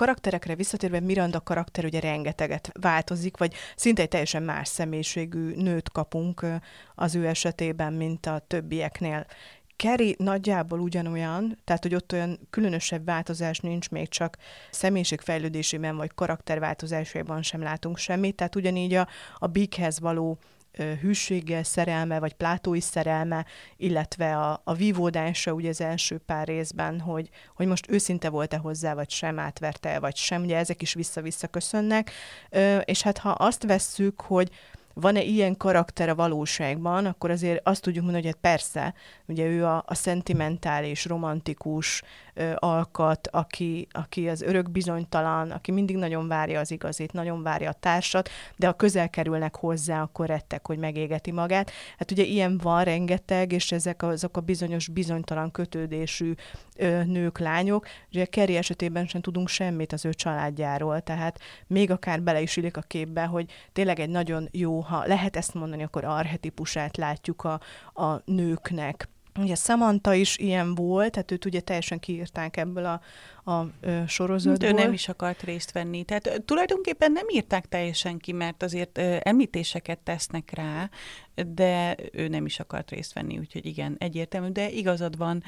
karakterekre 0.00 0.54
visszatérve 0.54 1.00
Miranda 1.00 1.40
karakter 1.40 1.84
ugye 1.84 2.00
rengeteget 2.00 2.70
változik, 2.80 3.36
vagy 3.36 3.54
szinte 3.76 4.02
egy 4.02 4.08
teljesen 4.08 4.42
más 4.42 4.68
személyiségű 4.68 5.54
nőt 5.54 5.90
kapunk 5.90 6.46
az 6.94 7.14
ő 7.14 7.26
esetében, 7.26 7.92
mint 7.92 8.26
a 8.26 8.44
többieknél. 8.46 9.26
Kerry 9.80 10.14
nagyjából 10.18 10.80
ugyanolyan, 10.80 11.58
tehát 11.64 11.82
hogy 11.82 11.94
ott 11.94 12.12
olyan 12.12 12.38
különösebb 12.50 13.04
változás 13.04 13.58
nincs, 13.58 13.90
még 13.90 14.08
csak 14.08 14.36
személyiségfejlődésében 14.70 15.96
vagy 15.96 16.14
karakterváltozásában 16.14 17.42
sem 17.42 17.62
látunk 17.62 17.98
semmit, 17.98 18.34
tehát 18.34 18.56
ugyanígy 18.56 18.94
a, 18.94 19.08
a 19.38 19.46
Bighez 19.46 20.00
való 20.00 20.38
hűsége, 21.00 21.62
szerelme, 21.62 22.18
vagy 22.18 22.32
plátói 22.32 22.80
szerelme, 22.80 23.44
illetve 23.76 24.36
a, 24.36 24.60
a 24.64 24.74
vívódása 24.74 25.52
ugye 25.52 25.68
az 25.68 25.80
első 25.80 26.18
pár 26.18 26.46
részben, 26.46 27.00
hogy, 27.00 27.28
hogy 27.54 27.66
most 27.66 27.90
őszinte 27.90 28.28
volt-e 28.28 28.56
hozzá, 28.56 28.94
vagy 28.94 29.10
sem, 29.10 29.38
átverte 29.38 29.98
vagy 29.98 30.16
sem, 30.16 30.42
ugye 30.42 30.56
ezek 30.56 30.82
is 30.82 30.94
vissza-vissza 30.94 31.46
köszönnek, 31.46 32.10
és 32.84 33.02
hát 33.02 33.18
ha 33.18 33.30
azt 33.30 33.62
vesszük, 33.62 34.20
hogy 34.20 34.50
van-e 35.00 35.22
ilyen 35.22 35.56
karakter 35.56 36.08
a 36.08 36.14
valóságban, 36.14 37.06
akkor 37.06 37.30
azért 37.30 37.60
azt 37.66 37.82
tudjuk 37.82 38.04
mondani, 38.04 38.24
hogy 38.24 38.34
hát 38.34 38.52
persze, 38.52 38.94
ugye 39.26 39.46
ő 39.46 39.64
a, 39.64 39.84
a 39.86 39.94
szentimentális, 39.94 41.04
romantikus 41.04 42.02
ö, 42.40 42.52
alkat, 42.56 43.28
aki, 43.28 43.88
aki 43.92 44.28
az 44.28 44.42
örök 44.42 44.70
bizonytalan, 44.70 45.50
aki 45.50 45.70
mindig 45.72 45.96
nagyon 45.96 46.28
várja 46.28 46.60
az 46.60 46.70
igazit, 46.70 47.12
nagyon 47.12 47.42
várja 47.42 47.70
a 47.70 47.72
társat, 47.80 48.28
de 48.56 48.66
ha 48.66 48.72
közel 48.72 49.10
kerülnek 49.10 49.56
hozzá, 49.56 50.02
akkor 50.02 50.26
rettek, 50.26 50.66
hogy 50.66 50.78
megégeti 50.78 51.30
magát. 51.30 51.70
Hát 51.98 52.10
ugye 52.10 52.22
ilyen 52.22 52.58
van 52.58 52.84
rengeteg, 52.84 53.52
és 53.52 53.72
ezek 53.72 54.02
azok 54.02 54.36
a 54.36 54.40
bizonyos 54.40 54.88
bizonytalan 54.88 55.50
kötődésű 55.50 56.34
nők, 57.04 57.38
lányok. 57.38 57.86
Ugye 58.12 58.24
Kerry 58.24 58.56
esetében 58.56 59.06
sem 59.06 59.20
tudunk 59.20 59.48
semmit 59.48 59.92
az 59.92 60.04
ő 60.04 60.14
családjáról, 60.14 61.00
tehát 61.00 61.38
még 61.66 61.90
akár 61.90 62.22
bele 62.22 62.40
is 62.40 62.56
illik 62.56 62.76
a 62.76 62.80
képbe, 62.80 63.24
hogy 63.24 63.52
tényleg 63.72 64.00
egy 64.00 64.08
nagyon 64.08 64.48
jó, 64.50 64.80
ha 64.80 65.06
lehet 65.06 65.36
ezt 65.36 65.54
mondani, 65.54 65.82
akkor 65.82 66.04
arhetipusát 66.04 66.96
látjuk 66.96 67.44
a, 67.44 67.60
a 68.02 68.22
nőknek. 68.24 69.08
Ugye 69.38 69.54
Samantha 69.54 70.14
is 70.14 70.38
ilyen 70.38 70.74
volt, 70.74 71.10
tehát 71.12 71.30
őt 71.30 71.44
ugye 71.44 71.60
teljesen 71.60 71.98
kiírták 71.98 72.56
ebből 72.56 72.84
a, 72.84 73.00
a 73.50 73.66
ö, 73.80 74.02
sorozatból. 74.06 74.68
Ő 74.68 74.72
nem 74.72 74.92
is 74.92 75.08
akart 75.08 75.42
részt 75.42 75.72
venni. 75.72 76.04
Tehát 76.04 76.42
tulajdonképpen 76.44 77.12
nem 77.12 77.26
írták 77.28 77.68
teljesen 77.68 78.18
ki, 78.18 78.32
mert 78.32 78.62
azért 78.62 78.98
ö, 78.98 79.16
említéseket 79.20 79.98
tesznek 79.98 80.50
rá, 80.54 80.90
de 81.46 81.96
ő 82.12 82.28
nem 82.28 82.46
is 82.46 82.60
akart 82.60 82.90
részt 82.90 83.12
venni, 83.12 83.38
úgyhogy 83.38 83.66
igen, 83.66 83.96
egyértelmű, 83.98 84.48
de 84.48 84.70
igazad 84.70 85.16
van. 85.16 85.42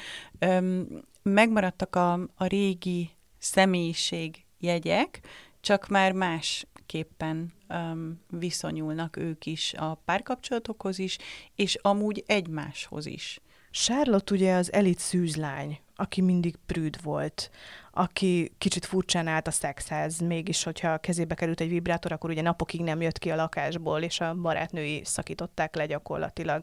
Megmaradtak 1.23 1.97
a, 1.97 2.13
a 2.13 2.47
régi 2.47 3.11
személyiség 3.39 4.45
jegyek, 4.59 5.21
csak 5.61 5.89
már 5.89 6.13
más 6.13 6.67
képpen 6.87 7.53
um, 7.69 8.21
viszonyulnak 8.31 9.17
ők 9.17 9.47
is 9.47 9.75
a 9.75 9.95
párkapcsolatokhoz 9.95 10.99
is, 10.99 11.19
és 11.55 11.79
amúgy 11.83 12.25
egymáshoz 12.27 13.07
is. 13.07 13.41
Charlotte 13.73 14.35
ugye 14.35 14.55
az 14.55 14.73
elit 14.73 14.99
szűzlány, 14.99 15.81
aki 15.97 16.21
mindig 16.21 16.55
prűd 16.67 17.03
volt, 17.03 17.51
aki 17.95 18.53
kicsit 18.59 18.85
furcsán 18.85 19.27
állt 19.27 19.47
a 19.47 19.51
szexhez, 19.51 20.19
mégis, 20.19 20.63
hogyha 20.63 20.99
kezébe 20.99 21.35
került 21.35 21.61
egy 21.61 21.69
vibrátor, 21.69 22.13
akkor 22.13 22.31
ugye 22.31 22.43
napokig 22.43 22.81
nem 22.81 23.01
jött 23.01 23.19
ki 23.19 23.31
a 23.31 23.37
lakásból, 23.37 24.03
és 24.03 24.21
a 24.21 24.35
barátnői 24.35 25.01
szakították 25.05 25.75
le 25.75 25.87
gyakorlatilag. 25.87 26.63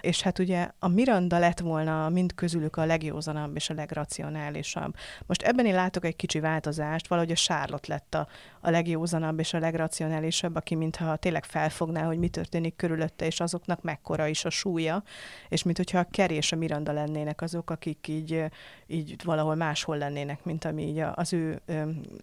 És 0.00 0.22
hát 0.22 0.38
ugye 0.38 0.68
a 0.78 0.88
Miranda 0.88 1.38
lett 1.38 1.60
volna 1.60 2.08
mind 2.08 2.34
közülük 2.34 2.76
a 2.76 2.84
legjózanabb 2.84 3.56
és 3.56 3.70
a 3.70 3.74
legracionálisabb. 3.74 4.94
Most 5.26 5.42
ebben 5.42 5.66
én 5.66 5.74
látok 5.74 6.04
egy 6.04 6.16
kicsi 6.16 6.40
változást, 6.40 7.08
valahogy 7.08 7.32
a 7.32 7.34
Charlotte 7.34 7.92
lett 7.92 8.14
a, 8.14 8.28
a 8.60 8.70
legjózanabb 8.70 9.38
és 9.38 9.54
a 9.54 9.58
legracionálisabb, 9.58 10.56
aki 10.56 10.74
mintha 10.74 11.16
tényleg 11.16 11.44
felfogná, 11.44 12.04
hogy 12.04 12.18
mi 12.18 12.28
történik 12.28 12.76
körülötte, 12.76 13.26
és 13.26 13.40
azoknak 13.40 13.82
mekkora 13.82 14.26
is 14.26 14.44
a 14.44 14.50
súlya, 14.50 15.02
és 15.48 15.62
mint 15.62 15.76
hogyha 15.76 15.98
a 15.98 16.06
Kerry 16.10 16.34
és 16.34 16.52
a 16.52 16.56
Miranda 16.56 16.92
lennének 16.92 17.42
azok, 17.42 17.70
akik 17.70 18.08
így, 18.08 18.44
így 18.86 19.16
valahol 19.24 19.54
máshol 19.54 19.96
lennének, 19.96 20.44
mint 20.44 20.64
ami 20.70 20.82
így 20.82 21.02
az 21.14 21.32
ő 21.32 21.60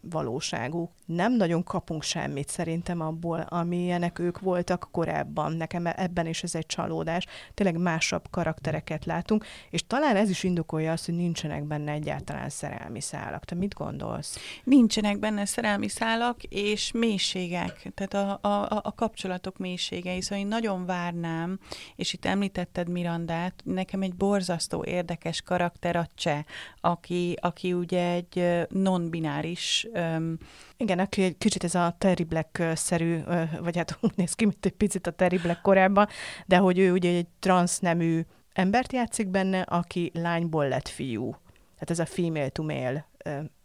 valóságuk. 0.02 0.92
Nem 1.06 1.36
nagyon 1.36 1.64
kapunk 1.64 2.04
semmit 2.04 2.50
szerintem 2.50 3.02
abból, 3.02 3.40
amilyenek 3.40 4.20
ők 4.20 4.40
voltak 4.40 4.88
korábban. 4.92 5.54
Nekem 5.54 5.86
ebben 5.86 6.28
is 6.28 6.44
ez 6.44 6.56
egy 6.56 6.66
csalódás. 6.66 7.26
Tényleg 7.54 7.78
másabb 7.78 8.28
karaktereket 8.30 9.06
látunk, 9.06 9.46
és 9.70 9.88
talán 9.88 10.16
ez 10.16 10.30
is 10.30 10.44
indokolja 10.44 10.92
azt, 10.92 11.06
hogy 11.06 11.16
nincsenek 11.16 11.64
benne 11.64 11.92
egyáltalán 11.92 12.50
szerelmi 12.50 13.02
szálak. 13.02 13.46
Te 13.46 13.56
mit 13.56 13.74
gondolsz? 13.74 14.38
Nincsenek 14.64 15.20
benne 15.20 15.46
szerelmi 15.46 15.88
szálak 15.88 16.44
és 16.44 16.92
mélységek, 16.92 17.92
tehát 17.94 18.14
a, 18.44 18.48
a, 18.50 18.82
a 18.84 18.94
kapcsolatok 18.96 19.58
mélységei. 19.58 20.22
Szóval 20.22 20.40
én 20.40 20.48
nagyon 20.48 20.86
várnám, 20.86 21.60
és 21.96 22.14
itt 22.14 22.26
említetted 22.26 22.90
Mirandát, 22.90 23.54
nekem 23.64 24.02
egy 24.02 24.16
borzasztó 24.16 24.84
érdekes 24.84 25.42
karakter 25.42 25.96
a 25.96 26.08
cseh, 26.16 26.44
aki, 26.82 27.38
aki 27.42 27.74
ugye 27.74 28.12
egy 28.12 28.37
non-bináris... 28.70 29.88
Um, 29.94 30.38
Igen, 30.78 31.00
aki 31.00 31.24
egy 31.24 31.38
kicsit 31.38 31.64
ez 31.64 31.76
a 31.76 31.96
Terry 31.98 32.24
Black-szerű, 32.24 33.20
vagy 33.62 33.78
hát 33.78 33.98
úgy 34.02 34.14
néz 34.16 34.34
ki, 34.34 34.46
mint 34.46 34.66
egy 34.66 34.72
picit 34.72 35.08
a 35.08 35.12
Terry 35.12 35.38
Black 35.38 35.62
korábban, 35.62 36.08
de 36.46 36.58
hogy 36.58 36.80
ő 36.80 36.92
ugye 36.92 37.10
egy 37.10 37.28
transznemű 37.40 38.22
embert 38.54 38.94
játszik 38.94 39.28
benne, 39.28 39.62
aki 39.62 40.12
lányból 40.14 40.68
lett 40.68 40.88
fiú. 40.88 41.32
Tehát 41.74 41.90
ez 41.90 42.00
a 42.00 42.06
female 42.06 42.50
to 42.50 42.64
male, 42.64 43.08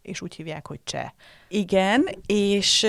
és 0.01 0.21
úgy 0.21 0.35
hívják, 0.35 0.67
hogy 0.67 0.79
cseh. 0.83 1.09
Igen, 1.47 2.07
és 2.25 2.87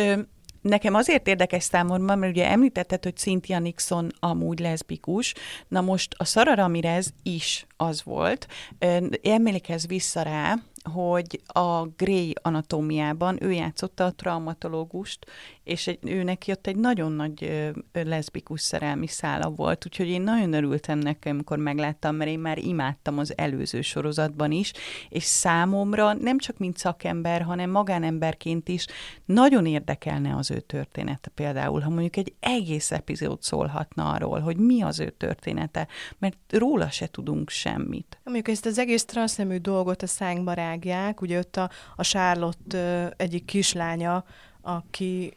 Nekem 0.64 0.94
azért 0.94 1.28
érdekes 1.28 1.62
számomra, 1.62 2.16
mert 2.16 2.32
ugye 2.32 2.48
említetted, 2.50 3.02
hogy 3.02 3.16
Cynthia 3.16 3.58
Nixon 3.58 4.10
amúgy 4.20 4.58
leszbikus, 4.58 5.34
na 5.68 5.80
most 5.80 6.14
a 6.16 6.24
Sara 6.24 6.54
Ramirez 6.54 7.12
is 7.22 7.66
az 7.76 8.02
volt. 8.02 8.46
Emlékezz 9.22 9.86
vissza 9.86 10.22
rá, 10.22 10.54
hogy 10.92 11.40
a 11.46 11.86
Grey 11.86 12.34
anatómiában 12.42 13.42
ő 13.42 13.52
játszotta 13.52 14.04
a 14.04 14.12
traumatológust, 14.12 15.26
és 15.64 15.86
egy, 15.86 15.98
őnek 16.02 16.46
jött 16.46 16.66
egy 16.66 16.76
nagyon 16.76 17.12
nagy 17.12 17.44
ö, 17.44 18.02
leszbikus 18.02 18.60
szerelmi 18.60 19.06
szála 19.06 19.50
volt, 19.50 19.86
úgyhogy 19.86 20.08
én 20.08 20.22
nagyon 20.22 20.52
örültem 20.52 20.98
nekem, 20.98 21.32
amikor 21.32 21.58
megláttam, 21.58 22.16
mert 22.16 22.30
én 22.30 22.38
már 22.38 22.58
imádtam 22.58 23.18
az 23.18 23.38
előző 23.38 23.80
sorozatban 23.80 24.52
is, 24.52 24.72
és 25.08 25.22
számomra 25.22 26.12
nem 26.12 26.38
csak 26.38 26.58
mint 26.58 26.76
szakember, 26.76 27.42
hanem 27.42 27.70
magánemberként 27.70 28.68
is 28.68 28.86
nagyon 29.24 29.66
érdekelne 29.66 30.36
az 30.36 30.50
ő 30.50 30.60
története 30.60 31.30
például, 31.34 31.80
ha 31.80 31.90
mondjuk 31.90 32.16
egy 32.16 32.34
egész 32.40 32.90
epizód 32.90 33.42
szólhatna 33.42 34.10
arról, 34.10 34.40
hogy 34.40 34.56
mi 34.56 34.82
az 34.82 35.00
ő 35.00 35.10
története, 35.10 35.88
mert 36.18 36.36
róla 36.48 36.90
se 36.90 37.06
tudunk 37.06 37.50
semmit. 37.50 38.18
Mondjuk 38.24 38.48
ezt 38.48 38.66
az 38.66 38.78
egész 38.78 39.04
transznemű 39.04 39.56
dolgot 39.56 40.02
a 40.02 40.06
szánkba 40.06 40.54
rágják, 40.74 41.20
ugye 41.20 41.38
ott 41.38 41.56
a, 41.56 41.70
a 41.96 42.04
Charlotte 42.04 43.12
egyik 43.16 43.44
kislánya, 43.44 44.24
aki 44.62 45.36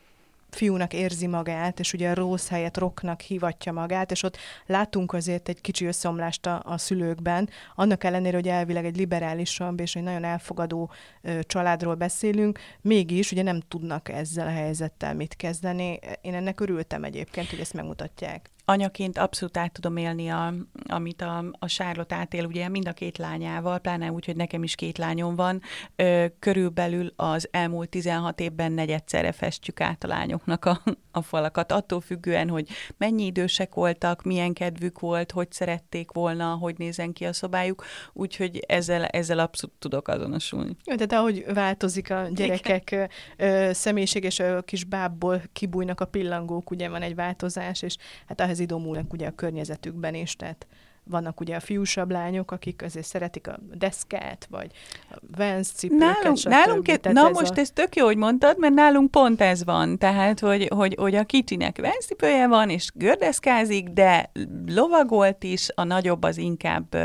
fiúnak 0.50 0.94
érzi 0.94 1.28
magát, 1.28 1.80
és 1.80 1.94
ugye 1.94 2.10
a 2.10 2.14
rossz 2.14 2.48
helyet 2.48 2.78
rocknak 2.78 3.22
hivatja 3.22 3.72
magát, 3.72 4.12
és 4.12 4.24
ott 4.24 4.38
látunk 4.66 5.14
azért 5.14 5.50
egy 5.50 5.62
kicsi 5.62 5.86
összeomlást 5.86 6.46
a, 6.46 6.62
a 6.66 6.78
szülőkben, 6.78 7.50
annak 7.76 8.04
ellenére, 8.04 8.36
hogy 8.36 8.48
elvileg 8.48 8.86
egy 8.86 8.98
liberálisabb 8.98 9.80
és 9.80 9.96
egy 9.96 10.04
nagyon 10.04 10.24
elfogadó 10.24 10.92
ö, 11.22 11.40
családról 11.44 11.96
beszélünk, 11.96 12.60
mégis 12.82 13.32
ugye 13.32 13.42
nem 13.44 13.60
tudnak 13.68 14.10
ezzel 14.10 14.48
a 14.48 14.52
helyzettel 14.52 15.14
mit 15.16 15.36
kezdeni. 15.36 16.00
Én 16.22 16.34
ennek 16.34 16.60
örültem 16.60 17.04
egyébként, 17.04 17.50
hogy 17.50 17.60
ezt 17.60 17.74
megmutatják 17.74 18.50
anyaként 18.70 19.18
abszolút 19.18 19.58
át 19.58 19.72
tudom 19.72 19.98
élni, 19.98 20.30
a, 20.30 20.54
amit 20.88 21.22
a, 21.22 21.44
a 21.60 21.68
Sárlott 21.68 22.14
átél, 22.14 22.46
ugye 22.46 22.70
mind 22.70 22.88
a 22.88 22.94
két 22.94 23.18
lányával, 23.18 23.80
pláne 23.80 24.12
úgy, 24.12 24.26
hogy 24.26 24.36
nekem 24.36 24.64
is 24.64 24.76
két 24.76 24.98
lányom 24.98 25.36
van. 25.36 25.62
Ö, 25.96 26.26
körülbelül 26.40 27.14
az 27.16 27.48
elmúlt 27.52 27.90
16 27.90 28.40
évben 28.40 28.72
negyedszerre 28.72 29.32
festjük 29.32 29.82
át 29.82 30.04
a 30.04 30.08
lányoknak 30.08 30.66
a, 30.66 30.82
a 31.12 31.22
falakat, 31.22 31.72
attól 31.72 32.02
függően, 32.02 32.50
hogy 32.50 32.68
mennyi 32.98 33.26
idősek 33.26 33.74
voltak, 33.74 34.24
milyen 34.24 34.54
kedvük 34.54 35.00
volt, 35.00 35.32
hogy 35.32 35.52
szerették 35.52 36.12
volna, 36.12 36.56
hogy 36.56 36.76
nézen 36.78 37.14
ki 37.14 37.26
a 37.26 37.34
szobájuk, 37.34 37.84
úgyhogy 38.14 38.60
ezzel, 38.68 39.06
ezzel 39.06 39.40
abszolút 39.40 39.76
tudok 39.80 40.08
azonosulni. 40.08 40.78
Tehát 40.84 41.14
ahogy 41.14 41.46
változik 41.54 42.12
a 42.12 42.28
gyerekek 42.32 43.10
ö, 43.38 43.70
személyiség, 43.74 44.24
és 44.24 44.40
a 44.40 44.62
kis 44.62 44.84
bábból 44.84 45.42
kibújnak 45.54 46.00
a 46.00 46.06
pillangók, 46.06 46.72
ugye 46.72 46.90
van 46.90 47.02
egy 47.02 47.16
változás, 47.16 47.82
és 47.82 47.98
hát 48.26 48.42
ehhez 48.42 48.57
idomulnak 48.60 49.14
ugye 49.14 49.28
a 49.28 49.36
környezetükben 49.36 50.16
is, 50.16 50.36
tehát 50.36 50.68
vannak 51.10 51.40
ugye 51.40 51.56
a 51.56 51.60
fiúsabb 51.60 52.12
lányok, 52.12 52.52
akik 52.52 52.82
azért 52.84 53.06
szeretik 53.06 53.48
a 53.48 53.60
deszkát, 53.74 54.48
vagy 54.50 54.72
a 55.12 55.18
Vans 55.38 55.68
cipőket, 55.68 56.08
Nálunk, 56.22 56.38
stb. 56.38 56.50
nálunk 56.50 56.86
Tehát 56.86 57.14
na 57.14 57.30
ez 57.30 57.36
most 57.36 57.58
a... 57.58 57.60
ez 57.60 57.72
tök 57.72 57.96
jó, 57.96 58.06
hogy 58.06 58.18
mondtad, 58.18 58.60
mert 58.60 58.74
nálunk 58.74 59.12
pont 59.12 59.42
ez 59.42 59.64
van. 59.64 59.98
Tehát, 59.98 60.40
hogy, 60.40 60.68
hogy, 60.76 60.96
hogy 61.00 61.16
a 61.16 61.24
kicsinek 61.24 61.82
Vans 61.82 62.06
cipője 62.06 62.48
van, 62.48 62.70
és 62.70 62.92
gördeszkázik, 62.94 63.90
de 63.90 64.32
lovagolt 64.68 65.44
is, 65.44 65.70
a 65.76 65.84
nagyobb 65.84 66.24
az 66.24 66.38
inkább 66.38 66.96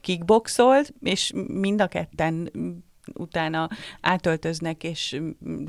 kickboxolt, 0.00 0.92
és 1.00 1.32
mind 1.46 1.80
a 1.80 1.86
ketten 1.86 2.50
utána 3.14 3.68
átöltöznek, 4.00 4.84
és 4.84 5.20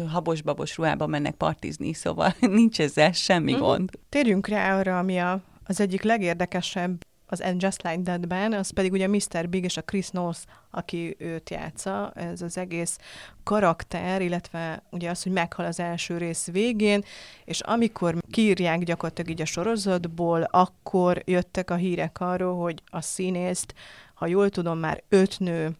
habos-babos 0.09 0.77
ruhába 0.77 1.07
mennek 1.07 1.35
partizni, 1.35 1.93
szóval 1.93 2.33
nincs 2.59 2.79
ezzel 2.79 3.11
semmi 3.11 3.51
Mhm. 3.51 3.61
gond. 3.61 3.89
Térjünk 4.09 4.47
rá 4.47 4.77
arra, 4.79 4.99
ami 4.99 5.17
a, 5.19 5.41
az 5.65 5.79
egyik 5.79 6.01
legérdekesebb 6.03 7.01
az 7.25 7.41
And 7.41 7.61
Just 7.61 7.81
Like 7.83 8.01
That-ben, 8.01 8.53
az 8.53 8.69
pedig 8.69 8.91
ugye 8.91 9.07
Mr. 9.07 9.49
Big 9.49 9.63
és 9.63 9.77
a 9.77 9.81
Chris 9.81 10.07
Knowles, 10.09 10.37
aki 10.71 11.15
őt 11.19 11.49
játsza, 11.49 12.11
ez 12.15 12.41
az 12.41 12.57
egész 12.57 12.97
karakter, 13.43 14.21
illetve 14.21 14.83
ugye 14.89 15.09
az, 15.09 15.23
hogy 15.23 15.31
meghal 15.31 15.65
az 15.65 15.79
első 15.79 16.17
rész 16.17 16.47
végén, 16.51 17.03
és 17.45 17.59
amikor 17.59 18.15
kiírják 18.31 18.83
gyakorlatilag 18.83 19.31
így 19.31 19.41
a 19.41 19.45
sorozatból, 19.45 20.41
akkor 20.41 21.21
jöttek 21.25 21.69
a 21.69 21.75
hírek 21.75 22.19
arról, 22.19 22.61
hogy 22.61 22.81
a 22.85 23.01
színészt, 23.01 23.73
ha 24.13 24.25
jól 24.27 24.49
tudom, 24.49 24.77
már 24.79 25.03
öt 25.09 25.39
nő 25.39 25.71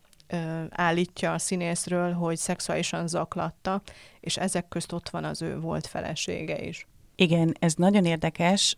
állítja 0.70 1.34
a 1.34 1.38
színészről, 1.38 2.14
hogy 2.14 2.38
szexuálisan 2.38 3.08
zaklatta, 3.08 3.82
és 4.20 4.38
ezek 4.38 4.68
közt 4.68 4.92
ott 4.92 5.10
van 5.10 5.24
az 5.24 5.42
ő 5.42 5.60
volt 5.60 5.88
felesége 5.88 6.62
is. 6.62 6.88
Igen, 7.16 7.56
ez 7.60 7.74
nagyon 7.74 8.06
érdekes. 8.06 8.76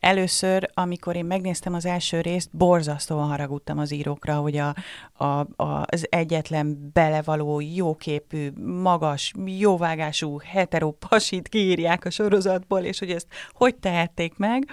Először, 0.00 0.70
amikor 0.74 1.16
én 1.16 1.24
megnéztem 1.24 1.74
az 1.74 1.84
első 1.84 2.20
részt, 2.20 2.48
borzasztóan 2.56 3.28
haragudtam 3.28 3.78
az 3.78 3.92
írókra, 3.92 4.34
hogy 4.34 4.56
a, 4.56 4.74
a, 5.12 5.24
a, 5.24 5.84
az 5.86 6.06
egyetlen 6.08 6.90
belevaló, 6.92 7.60
jóképű, 7.60 8.50
magas, 8.64 9.32
jóvágású, 9.44 10.38
hetero 10.44 10.90
pasit 10.90 11.48
kiírják 11.48 12.04
a 12.04 12.10
sorozatból, 12.10 12.80
és 12.80 12.98
hogy 12.98 13.10
ezt 13.10 13.26
hogy 13.52 13.74
tehették 13.74 14.36
meg 14.36 14.68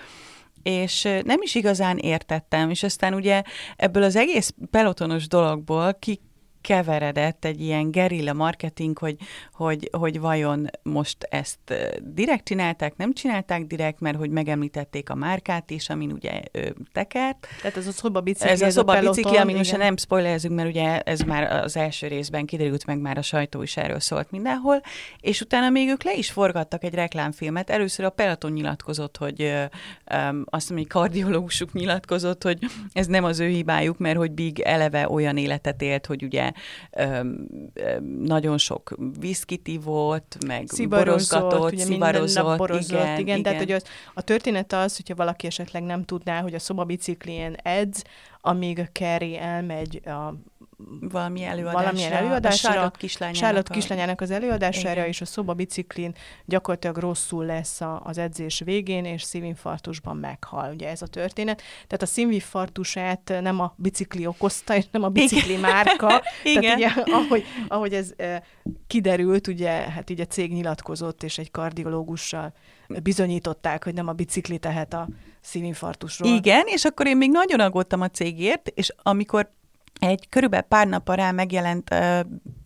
és 0.63 1.01
nem 1.23 1.41
is 1.41 1.55
igazán 1.55 1.97
értettem, 1.97 2.69
és 2.69 2.83
aztán 2.83 3.13
ugye 3.13 3.41
ebből 3.75 4.03
az 4.03 4.15
egész 4.15 4.53
pelotonos 4.71 5.27
dologból 5.27 5.93
ki 5.99 6.19
keveredett 6.61 7.45
egy 7.45 7.61
ilyen 7.61 7.91
gerilla 7.91 8.33
marketing, 8.33 8.97
hogy, 8.97 9.15
hogy, 9.53 9.89
hogy 9.91 10.19
vajon 10.19 10.69
most 10.83 11.27
ezt 11.29 11.59
ö, 11.67 11.87
direkt 12.01 12.43
csinálták, 12.43 12.97
nem 12.97 13.13
csinálták 13.13 13.65
direkt, 13.65 13.99
mert 13.99 14.17
hogy 14.17 14.29
megemlítették 14.29 15.09
a 15.09 15.15
márkát 15.15 15.71
is, 15.71 15.89
amin 15.89 16.11
ugye 16.11 16.41
ö, 16.51 16.69
tekert. 16.93 17.47
Tehát 17.61 17.77
ez 17.77 17.87
a 17.87 17.91
szoba 17.91 18.21
bicikli, 18.21 18.49
Ez 18.49 18.61
a 18.61 18.69
szoba 18.69 18.99
bicikli, 18.99 19.21
peloton, 19.21 19.41
amin 19.41 19.55
most 19.55 19.77
nem 19.77 19.97
spoilerzünk, 19.97 20.55
mert 20.55 20.69
ugye 20.69 21.01
ez 21.01 21.19
már 21.19 21.63
az 21.63 21.77
első 21.77 22.07
részben 22.07 22.45
kiderült, 22.45 22.85
meg 22.85 22.99
már 22.99 23.17
a 23.17 23.21
sajtó 23.21 23.61
is 23.61 23.77
erről 23.77 23.99
szólt 23.99 24.31
mindenhol, 24.31 24.81
és 25.19 25.41
utána 25.41 25.69
még 25.69 25.89
ők 25.89 26.03
le 26.03 26.13
is 26.13 26.31
forgattak 26.31 26.83
egy 26.83 26.93
reklámfilmet. 26.93 27.69
Először 27.69 28.05
a 28.05 28.09
Peloton 28.09 28.51
nyilatkozott, 28.51 29.17
hogy 29.17 29.41
ö, 29.41 29.63
öm, 30.05 30.45
azt 30.49 30.69
mondom, 30.69 30.87
hogy 30.87 30.87
kardiológusuk 30.87 31.73
nyilatkozott, 31.73 32.43
hogy 32.43 32.59
ez 32.93 33.07
nem 33.07 33.23
az 33.23 33.39
ő 33.39 33.47
hibájuk, 33.47 33.97
mert 33.97 34.17
hogy 34.17 34.31
Big 34.31 34.59
eleve 34.59 35.09
olyan 35.09 35.37
életet 35.37 35.81
élt, 35.81 36.05
hogy 36.05 36.23
ugye 36.23 36.50
öm, 36.91 37.47
öm, 37.73 38.03
nagyon 38.03 38.57
sok 38.57 38.95
viszkit 39.19 39.67
ivott, 39.67 40.37
meg 40.47 40.67
borozgatott, 40.89 41.71
ugye 41.71 41.83
nap 41.83 41.93
szivarozott, 41.93 42.57
borozott, 42.57 42.89
igen, 42.89 43.19
igen, 43.19 43.19
igen, 43.19 43.43
tehát 43.43 43.59
hogy 43.59 43.71
az, 43.71 43.83
a 44.13 44.21
történet 44.21 44.73
az, 44.73 44.95
hogyha 44.95 45.15
valaki 45.15 45.47
esetleg 45.47 45.83
nem 45.83 46.03
tudná, 46.03 46.41
hogy 46.41 46.53
a 46.53 46.59
szobabiciklien 46.59 47.55
edz, 47.63 48.03
amíg 48.41 48.79
a 48.79 48.87
Carrie 48.91 49.41
elmegy 49.41 50.01
a 50.05 50.33
valami 50.99 51.43
előadásra, 51.43 51.79
valamilyen 51.79 52.11
előadásra, 52.13 52.69
a 52.69 52.73
Charlotte 52.73 52.97
kislányának, 52.97 53.41
Charlotte 53.41 53.71
a- 53.71 53.73
kislányának 53.73 54.21
az 54.21 54.31
előadására, 54.31 54.91
Igen. 54.91 55.07
és 55.07 55.21
a 55.21 55.25
szobabiciklin 55.25 56.13
gyakorlatilag 56.45 56.97
rosszul 56.97 57.45
lesz 57.45 57.81
a, 57.81 58.01
az 58.03 58.17
edzés 58.17 58.59
végén, 58.65 59.05
és 59.05 59.21
szívinfarktusban 59.21 60.17
meghal. 60.17 60.73
Ugye 60.73 60.89
ez 60.89 61.01
a 61.01 61.07
történet. 61.07 61.61
Tehát 61.87 62.01
a 62.01 62.05
szívinfarktusát 62.05 63.37
nem 63.41 63.59
a 63.59 63.73
bicikli 63.75 64.25
okozta, 64.25 64.75
és 64.75 64.85
nem 64.91 65.03
a 65.03 65.09
bicikli 65.09 65.57
márka. 65.57 66.21
Igen. 66.43 66.61
Tehát 66.61 66.77
ugye, 66.77 67.13
ahogy, 67.13 67.43
ahogy 67.67 67.93
ez 67.93 68.13
eh, 68.17 68.39
kiderült, 68.87 69.47
ugye, 69.47 69.69
hát 69.69 70.09
így 70.09 70.19
a 70.21 70.25
cég 70.25 70.53
nyilatkozott, 70.53 71.23
és 71.23 71.37
egy 71.37 71.51
kardiológussal 71.51 72.53
bizonyították, 73.03 73.83
hogy 73.83 73.93
nem 73.93 74.07
a 74.07 74.13
bicikli 74.13 74.57
tehet 74.57 74.93
a 74.93 75.07
szívinfarktusról. 75.41 76.35
Igen, 76.35 76.63
és 76.65 76.85
akkor 76.85 77.07
én 77.07 77.17
még 77.17 77.31
nagyon 77.31 77.59
aggódtam 77.59 78.01
a 78.01 78.07
cégért, 78.07 78.67
és 78.67 78.93
amikor 79.01 79.51
egy 80.01 80.29
körülbelül 80.29 80.65
pár 80.65 80.87
nap 80.87 81.09
rá 81.09 81.31
megjelent 81.31 81.93
uh, 81.93 82.19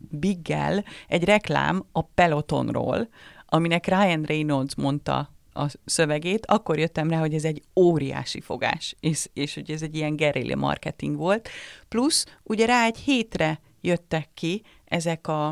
Biggel 0.10 0.84
egy 1.08 1.24
reklám 1.24 1.86
a 1.92 2.02
Pelotonról, 2.02 3.08
aminek 3.46 3.88
Ryan 3.88 4.24
Reynolds 4.24 4.76
mondta 4.76 5.34
a 5.54 5.66
szövegét, 5.86 6.46
akkor 6.46 6.80
jöttem 6.80 7.10
rá, 7.10 7.20
hogy 7.20 7.34
ez 7.34 7.44
egy 7.44 7.62
óriási 7.76 8.42
fogás, 8.42 8.96
és, 9.00 9.30
és 9.34 9.54
hogy 9.54 9.72
ez 9.72 9.82
egy 9.82 9.96
ilyen 9.96 10.16
guerrilla 10.16 10.56
marketing 10.56 11.16
volt. 11.16 11.50
Plusz 11.88 12.26
ugye 12.44 12.66
rá 12.66 12.86
egy 12.86 12.98
hétre 12.98 13.60
jöttek 13.82 14.30
ki 14.34 14.64
ezek 14.86 15.28
a, 15.28 15.48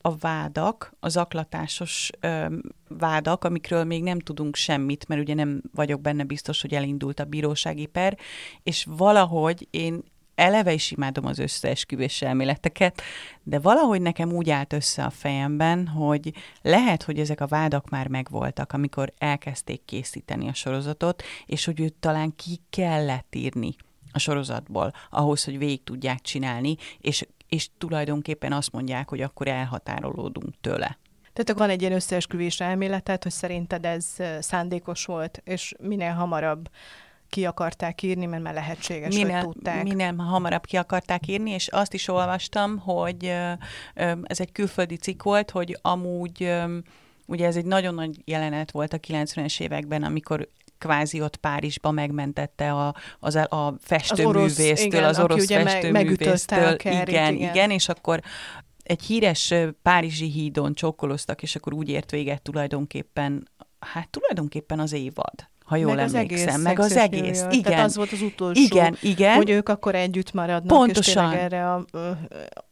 a 0.00 0.16
vádak, 0.16 0.94
az 1.00 1.12
zaklatásos 1.12 2.10
öm, 2.20 2.62
vádak, 2.88 3.44
amikről 3.44 3.84
még 3.84 4.02
nem 4.02 4.18
tudunk 4.18 4.56
semmit, 4.56 5.08
mert 5.08 5.20
ugye 5.20 5.34
nem 5.34 5.62
vagyok 5.72 6.00
benne 6.00 6.24
biztos, 6.24 6.60
hogy 6.60 6.74
elindult 6.74 7.20
a 7.20 7.24
bírósági 7.24 7.86
per, 7.86 8.18
és 8.62 8.86
valahogy 8.88 9.68
én 9.70 10.02
eleve 10.34 10.72
is 10.72 10.90
imádom 10.90 11.26
az 11.26 11.38
összeesküvés 11.38 12.22
elméleteket, 12.22 13.02
de 13.42 13.58
valahogy 13.58 14.02
nekem 14.02 14.32
úgy 14.32 14.50
állt 14.50 14.72
össze 14.72 15.04
a 15.04 15.10
fejemben, 15.10 15.86
hogy 15.86 16.32
lehet, 16.62 17.02
hogy 17.02 17.18
ezek 17.18 17.40
a 17.40 17.46
vádak 17.46 17.88
már 17.88 18.08
megvoltak, 18.08 18.72
amikor 18.72 19.12
elkezdték 19.18 19.84
készíteni 19.84 20.48
a 20.48 20.54
sorozatot, 20.54 21.22
és 21.46 21.64
hogy 21.64 21.80
őt 21.80 21.94
talán 21.94 22.36
ki 22.36 22.60
kellett 22.70 23.34
írni 23.34 23.74
a 24.12 24.18
sorozatból, 24.18 24.92
ahhoz, 25.10 25.44
hogy 25.44 25.58
végig 25.58 25.84
tudják 25.84 26.20
csinálni, 26.20 26.76
és, 26.98 27.26
és 27.48 27.68
tulajdonképpen 27.78 28.52
azt 28.52 28.72
mondják, 28.72 29.08
hogy 29.08 29.20
akkor 29.20 29.48
elhatárolódunk 29.48 30.54
tőle. 30.60 30.98
Tehát 31.32 31.60
van 31.60 31.70
egy 31.70 31.80
ilyen 31.80 31.92
összeesküvés 31.92 32.60
elméleted, 32.60 33.22
hogy 33.22 33.32
szerinted 33.32 33.84
ez 33.84 34.06
szándékos 34.40 35.04
volt, 35.04 35.42
és 35.44 35.74
minél 35.80 36.12
hamarabb 36.12 36.68
ki 37.34 37.44
akarták 37.44 38.02
írni, 38.02 38.26
mert 38.26 38.42
már 38.42 38.54
lehetséges, 38.54 39.14
minél, 39.14 39.34
hogy 39.34 39.44
tudták. 39.44 39.82
Minél 39.82 40.14
hamarabb 40.14 40.66
ki 40.66 40.76
akarták 40.76 41.26
írni, 41.26 41.50
és 41.50 41.68
azt 41.68 41.94
is 41.94 42.08
olvastam, 42.08 42.78
hogy 42.78 43.24
ez 44.22 44.40
egy 44.40 44.52
külföldi 44.52 44.96
cikk 44.96 45.22
volt, 45.22 45.50
hogy 45.50 45.78
amúgy 45.82 46.52
ugye 47.26 47.46
ez 47.46 47.56
egy 47.56 47.64
nagyon 47.64 47.94
nagy 47.94 48.22
jelenet 48.24 48.70
volt 48.70 48.92
a 48.92 48.98
90-es 48.98 49.60
években, 49.60 50.02
amikor 50.02 50.48
kvázi 50.78 51.20
ott 51.20 51.36
Párizsba 51.36 51.90
megmentette 51.90 52.72
a, 52.72 52.94
az, 53.20 53.34
a 53.34 53.74
festőművésztől, 53.80 55.04
az 55.04 55.18
orosz, 55.18 55.44
igen, 55.44 55.60
az 55.60 55.68
orosz 55.68 55.72
festőművésztől. 55.72 56.74
Igen, 56.74 57.08
igen, 57.08 57.34
igen, 57.34 57.70
és 57.70 57.88
akkor 57.88 58.20
egy 58.82 59.02
híres 59.02 59.54
párizsi 59.82 60.30
hídon 60.30 60.74
csókoloztak, 60.74 61.42
és 61.42 61.56
akkor 61.56 61.74
úgy 61.74 61.88
ért 61.88 62.10
véget 62.10 62.42
tulajdonképpen, 62.42 63.48
hát 63.78 64.10
tulajdonképpen 64.10 64.80
az 64.80 64.92
évad 64.92 65.52
ha 65.64 65.76
jól 65.76 65.94
meg 65.94 66.14
emlékszem, 66.14 66.54
az 66.54 66.62
meg 66.62 66.78
az 66.78 66.96
egész. 66.96 67.44
Igen. 67.50 67.62
Tehát 67.62 67.84
az 67.84 67.96
volt 67.96 68.12
az 68.12 68.22
utolsó, 68.22 68.60
igen, 68.62 68.96
igen. 69.00 69.36
hogy 69.36 69.50
ők 69.50 69.68
akkor 69.68 69.94
együtt 69.94 70.32
maradnak, 70.32 70.78
Pontosan. 70.78 71.32
és 71.32 71.38
erre 71.38 71.72
a 71.72 71.84
uh, 71.92 72.00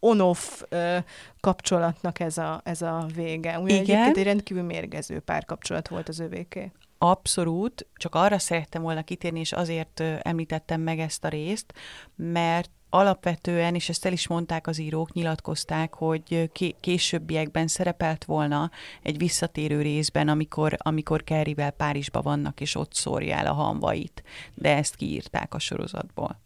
on-off 0.00 0.62
uh, 0.70 0.96
kapcsolatnak 1.40 2.20
ez 2.20 2.38
a, 2.38 2.61
ez 2.64 2.83
a 2.83 3.07
vége. 3.14 3.59
Ugye 3.59 3.74
igen. 3.74 3.85
egyébként 3.85 4.16
egy 4.16 4.24
rendkívül 4.24 4.62
mérgező 4.62 5.18
párkapcsolat 5.18 5.88
volt 5.88 6.09
az 6.09 6.20
övéké. 6.20 6.72
Abszolút, 6.98 7.87
csak 7.94 8.14
arra 8.14 8.38
szerettem 8.38 8.83
volna 8.83 9.02
kitérni, 9.02 9.40
és 9.40 9.52
azért 9.52 10.02
említettem 10.22 10.81
meg 10.81 10.98
ezt 10.98 11.24
a 11.24 11.28
részt, 11.28 11.72
mert 12.16 12.70
alapvetően, 12.94 13.74
és 13.74 13.88
ezt 13.88 14.05
el 14.05 14.12
is 14.12 14.26
mondták 14.26 14.66
az 14.66 14.78
írók, 14.78 15.12
nyilatkozták, 15.12 15.94
hogy 15.94 16.50
későbbiekben 16.81 17.66
szerepelt 17.66 18.24
volna 18.24 18.70
egy 19.02 19.18
visszatérő 19.18 19.83
részben, 19.83 20.28
amikor, 20.28 20.76
amikor 20.78 21.24
Kerryvel 21.24 21.70
Párizsba 21.70 22.22
vannak, 22.22 22.61
és 22.61 22.74
ott 22.74 22.94
szórja 22.94 23.37
el 23.37 23.46
a 23.46 23.52
hanvait. 23.52 24.22
De 24.55 24.76
ezt 24.76 24.96
kiírták 24.96 25.55
a 25.55 25.59
sorozatból. 25.59 26.40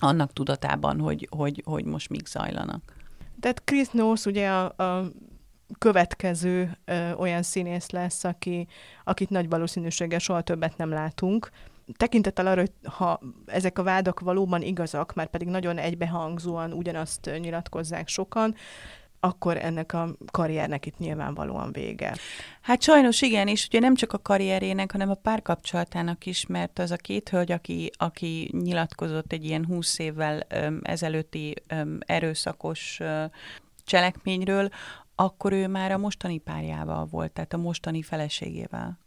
Annak 0.00 0.32
tudatában, 0.32 1.00
hogy, 1.00 1.28
hogy, 1.30 1.62
hogy 1.64 1.84
most 1.84 2.08
mik 2.08 2.26
zajlanak. 2.26 2.96
Tehát 3.40 3.64
Chris 3.64 3.88
Noss 3.88 4.24
ugye 4.24 4.48
a, 4.48 4.84
a 4.84 5.12
következő 5.78 6.78
ö, 6.84 7.12
olyan 7.12 7.42
színész 7.42 7.90
lesz, 7.90 8.24
aki, 8.24 8.66
akit 9.04 9.30
nagy 9.30 9.48
valószínűséggel 9.48 10.18
soha 10.18 10.40
többet 10.40 10.76
nem 10.76 10.90
látunk, 10.90 11.50
tekintettel 11.96 12.46
arra, 12.46 12.60
hogy 12.60 12.72
ha 12.92 13.20
ezek 13.46 13.78
a 13.78 13.82
vádak 13.82 14.20
valóban 14.20 14.62
igazak, 14.62 15.14
már 15.14 15.26
pedig 15.26 15.48
nagyon 15.48 15.78
egybehangzóan 15.78 16.72
ugyanazt 16.72 17.30
nyilatkozzák 17.40 18.08
sokan, 18.08 18.54
akkor 19.20 19.56
ennek 19.56 19.92
a 19.92 20.16
karriernek 20.30 20.86
itt 20.86 20.98
nyilvánvalóan 20.98 21.72
vége. 21.72 22.14
Hát 22.60 22.82
sajnos 22.82 23.22
igen, 23.22 23.48
és 23.48 23.66
ugye 23.66 23.78
nem 23.78 23.94
csak 23.94 24.12
a 24.12 24.18
karrierének, 24.18 24.92
hanem 24.92 25.10
a 25.10 25.14
párkapcsolatának 25.14 26.26
is, 26.26 26.46
mert 26.46 26.78
az 26.78 26.90
a 26.90 26.96
két 26.96 27.28
hölgy, 27.28 27.52
aki, 27.52 27.90
aki 27.96 28.50
nyilatkozott 28.52 29.32
egy 29.32 29.44
ilyen 29.44 29.64
húsz 29.64 29.98
évvel 29.98 30.42
öm, 30.48 30.80
ezelőtti 30.82 31.54
öm, 31.68 31.98
erőszakos 32.06 33.00
öm, 33.00 33.30
cselekményről, 33.84 34.68
akkor 35.14 35.52
ő 35.52 35.68
már 35.68 35.92
a 35.92 35.98
mostani 35.98 36.38
párjával 36.38 37.06
volt, 37.06 37.32
tehát 37.32 37.52
a 37.52 37.56
mostani 37.56 38.02
feleségével. 38.02 38.98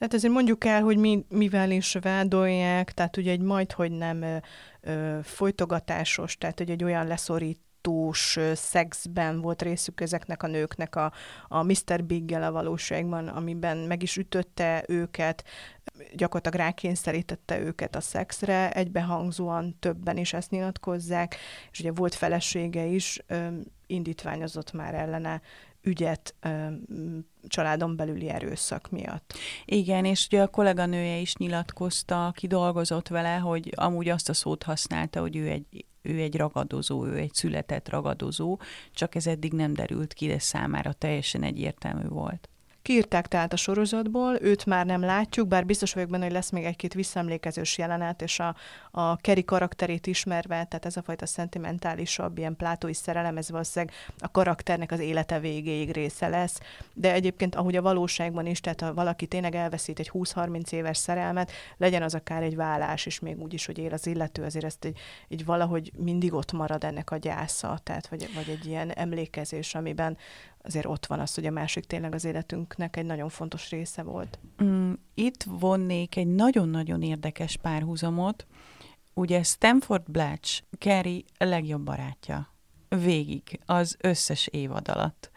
Tehát 0.00 0.14
ezért 0.14 0.32
mondjuk 0.32 0.64
el, 0.64 0.82
hogy 0.82 0.96
mi, 0.96 1.24
mivel 1.28 1.70
is 1.70 1.96
vádolják, 2.00 2.92
tehát 2.92 3.16
ugye 3.16 3.30
egy 3.30 3.40
majd, 3.40 3.72
hogy 3.72 3.90
nem 3.92 4.22
ö, 4.22 4.36
ö, 4.80 5.18
folytogatásos, 5.22 6.38
tehát 6.38 6.58
hogy 6.58 6.70
egy 6.70 6.84
olyan 6.84 7.06
leszorítós 7.06 8.38
szexben 8.54 9.40
volt 9.40 9.62
részük 9.62 10.00
ezeknek 10.00 10.42
a 10.42 10.46
nőknek 10.46 10.96
a, 10.96 11.12
a 11.48 11.62
Mr. 11.62 12.04
Biggel 12.04 12.42
a 12.42 12.52
valóságban, 12.52 13.28
amiben 13.28 13.76
meg 13.76 14.02
is 14.02 14.16
ütötte 14.16 14.84
őket, 14.88 15.44
gyakorlatilag 16.14 16.66
rákényszerítette 16.66 17.58
őket 17.58 17.96
a 17.96 18.00
szexre, 18.00 18.70
egybehangzóan 18.72 19.76
többen 19.80 20.16
is 20.16 20.32
ezt 20.32 20.50
nyilatkozzák, 20.50 21.36
és 21.70 21.80
ugye 21.80 21.92
volt 21.92 22.14
felesége 22.14 22.84
is, 22.84 23.24
indítványozott 23.86 24.72
már 24.72 24.94
ellene 24.94 25.40
ügyet 25.82 26.34
családon 27.48 27.96
belüli 27.96 28.28
erőszak 28.28 28.90
miatt. 28.90 29.34
Igen, 29.64 30.04
és 30.04 30.26
ugye 30.26 30.42
a 30.42 30.48
kolléganője 30.48 31.16
is 31.16 31.36
nyilatkozta, 31.36 32.26
aki 32.26 32.46
dolgozott 32.46 33.08
vele, 33.08 33.36
hogy 33.36 33.72
amúgy 33.76 34.08
azt 34.08 34.28
a 34.28 34.34
szót 34.34 34.62
használta, 34.62 35.20
hogy 35.20 35.36
ő 35.36 35.48
egy 35.48 35.84
ő 36.02 36.20
egy 36.20 36.36
ragadozó, 36.36 37.06
ő 37.06 37.16
egy 37.16 37.34
született 37.34 37.88
ragadozó, 37.88 38.58
csak 38.92 39.14
ez 39.14 39.26
eddig 39.26 39.52
nem 39.52 39.72
derült 39.72 40.12
ki, 40.12 40.26
de 40.26 40.38
számára 40.38 40.92
teljesen 40.92 41.42
egyértelmű 41.42 42.08
volt. 42.08 42.48
Kiírták 42.90 43.26
tehát 43.26 43.52
a 43.52 43.56
sorozatból, 43.56 44.38
őt 44.40 44.66
már 44.66 44.86
nem 44.86 45.00
látjuk, 45.00 45.48
bár 45.48 45.66
biztos 45.66 45.94
vagyok 45.94 46.08
benne, 46.10 46.24
hogy 46.24 46.32
lesz 46.32 46.50
még 46.50 46.64
egy-két 46.64 46.94
visszaemlékezős 46.94 47.78
jelenet, 47.78 48.22
és 48.22 48.38
a, 48.38 48.56
a 48.90 49.16
Keri 49.16 49.44
karakterét 49.44 50.06
ismerve, 50.06 50.54
tehát 50.54 50.84
ez 50.84 50.96
a 50.96 51.02
fajta 51.02 51.26
szentimentálisabb, 51.26 52.38
ilyen 52.38 52.56
plátói 52.56 52.94
szerelem, 52.94 53.36
ez 53.36 53.50
valószínűleg 53.50 53.94
a 54.18 54.30
karakternek 54.30 54.92
az 54.92 55.00
élete 55.00 55.40
végéig 55.40 55.90
része 55.90 56.28
lesz. 56.28 56.60
De 56.94 57.12
egyébként, 57.12 57.54
ahogy 57.54 57.76
a 57.76 57.82
valóságban 57.82 58.46
is, 58.46 58.60
tehát 58.60 58.80
ha 58.80 58.94
valaki 58.94 59.26
tényleg 59.26 59.54
elveszít 59.54 59.98
egy 59.98 60.10
20-30 60.14 60.72
éves 60.72 60.96
szerelmet, 60.96 61.50
legyen 61.76 62.02
az 62.02 62.14
akár 62.14 62.42
egy 62.42 62.56
vállás 62.56 63.06
is, 63.06 63.20
még 63.20 63.40
úgy 63.40 63.54
is, 63.54 63.66
hogy 63.66 63.78
él 63.78 63.92
az 63.92 64.06
illető, 64.06 64.42
azért 64.42 64.64
ezt 64.64 64.84
egy, 64.84 64.98
egy 65.28 65.44
valahogy 65.44 65.92
mindig 65.96 66.32
ott 66.32 66.52
marad 66.52 66.84
ennek 66.84 67.10
a 67.10 67.16
gyásza, 67.16 67.78
tehát 67.82 68.08
vagy, 68.08 68.34
vagy 68.34 68.48
egy 68.48 68.66
ilyen 68.66 68.90
emlékezés, 68.90 69.74
amiben 69.74 70.16
azért 70.62 70.86
ott 70.86 71.06
van 71.06 71.20
az, 71.20 71.34
hogy 71.34 71.46
a 71.46 71.50
másik 71.50 71.84
tényleg 71.84 72.14
az 72.14 72.24
életünknek 72.24 72.96
egy 72.96 73.04
nagyon 73.04 73.28
fontos 73.28 73.70
része 73.70 74.02
volt. 74.02 74.38
Mm, 74.62 74.92
itt 75.14 75.42
vonnék 75.42 76.16
egy 76.16 76.26
nagyon-nagyon 76.26 77.02
érdekes 77.02 77.56
párhuzamot. 77.56 78.46
Ugye 79.14 79.42
Stanford 79.42 80.10
Blatch, 80.10 80.62
Carrie 80.78 81.22
legjobb 81.38 81.82
barátja. 81.82 82.54
Végig, 82.88 83.60
az 83.66 83.96
összes 84.00 84.46
évad 84.46 84.88
alatt. 84.88 85.30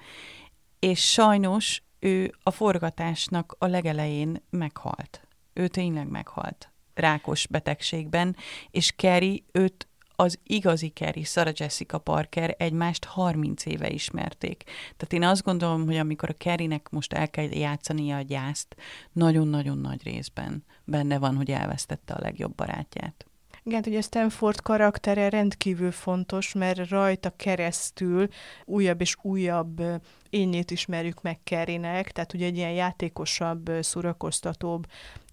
És 0.79 1.11
sajnos 1.11 1.83
ő 1.99 2.35
a 2.43 2.51
forgatásnak 2.51 3.55
a 3.57 3.65
legelején 3.65 4.43
meghalt. 4.49 5.27
Ő 5.53 5.67
tényleg 5.67 6.07
meghalt 6.07 6.73
rákos 6.93 7.47
betegségben, 7.47 8.35
és 8.71 8.93
Carrie 8.95 9.39
őt 9.51 9.87
az 10.15 10.39
igazi 10.43 10.87
Carrie, 10.87 11.23
Sarah 11.23 11.53
Jessica 11.55 11.97
Parker 11.97 12.55
egymást 12.57 13.05
30 13.05 13.65
éve 13.65 13.89
ismerték. 13.89 14.63
Tehát 14.97 15.13
én 15.13 15.23
azt 15.23 15.43
gondolom, 15.43 15.85
hogy 15.85 15.97
amikor 15.97 16.29
a 16.29 16.43
Carrie-nek 16.43 16.89
most 16.89 17.13
el 17.13 17.29
kell 17.29 17.45
játszania 17.45 18.17
a 18.17 18.21
gyászt, 18.21 18.75
nagyon-nagyon 19.11 19.77
nagy 19.77 20.03
részben 20.03 20.63
benne 20.83 21.17
van, 21.17 21.35
hogy 21.35 21.51
elvesztette 21.51 22.13
a 22.13 22.21
legjobb 22.21 22.55
barátját. 22.55 23.25
Igen, 23.65 23.83
ugye 23.87 24.01
Stanford 24.01 24.61
karaktere 24.61 25.29
rendkívül 25.29 25.91
fontos, 25.91 26.53
mert 26.53 26.89
rajta 26.89 27.33
keresztül 27.35 28.27
újabb 28.65 29.01
és 29.01 29.15
újabb 29.21 29.81
énjét 30.29 30.71
ismerjük 30.71 31.21
meg 31.21 31.39
Kerinek, 31.43 32.11
tehát 32.11 32.33
ugye 32.33 32.45
egy 32.45 32.57
ilyen 32.57 32.71
játékosabb, 32.71 33.71
szórakoztatóbb 33.81 34.85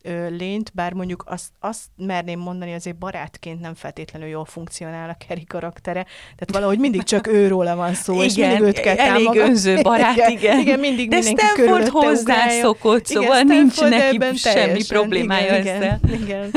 ö, 0.03 0.29
lényt, 0.29 0.71
bár 0.75 0.93
mondjuk 0.93 1.25
azt, 1.27 1.49
azt 1.61 1.85
merném 1.97 2.39
mondani, 2.39 2.75
azért 2.75 2.99
barátként 2.99 3.61
nem 3.61 3.75
feltétlenül 3.75 4.29
jól 4.29 4.45
funkcionál 4.45 5.11
a 5.11 5.17
Kerry 5.27 5.45
karaktere, 5.45 6.03
tehát 6.37 6.51
valahogy 6.53 6.79
mindig 6.79 7.03
csak 7.03 7.27
őróla 7.41 7.77
van 7.77 7.95
szó, 7.95 8.13
igen, 8.15 8.25
és 8.25 8.35
mindig 8.35 8.61
őt 8.61 8.81
kell 8.81 8.97
elég 8.97 9.25
támogatni. 9.25 9.51
önző 9.51 9.81
barát, 9.83 10.17
igen. 10.17 10.31
igen, 10.31 10.59
igen 10.59 10.79
mindig 10.79 11.09
De 11.09 11.21
Stanford 11.21 11.89
hozzászokott, 11.89 13.07
szóval 13.07 13.45
igen, 13.45 13.47
nincs 13.47 13.81
neki 13.81 14.37
semmi 14.37 14.85
problémája 14.89 15.59
igen, 15.59 15.83
ezzel. 15.83 16.01
Igen, 16.07 16.21
igen. 16.23 16.51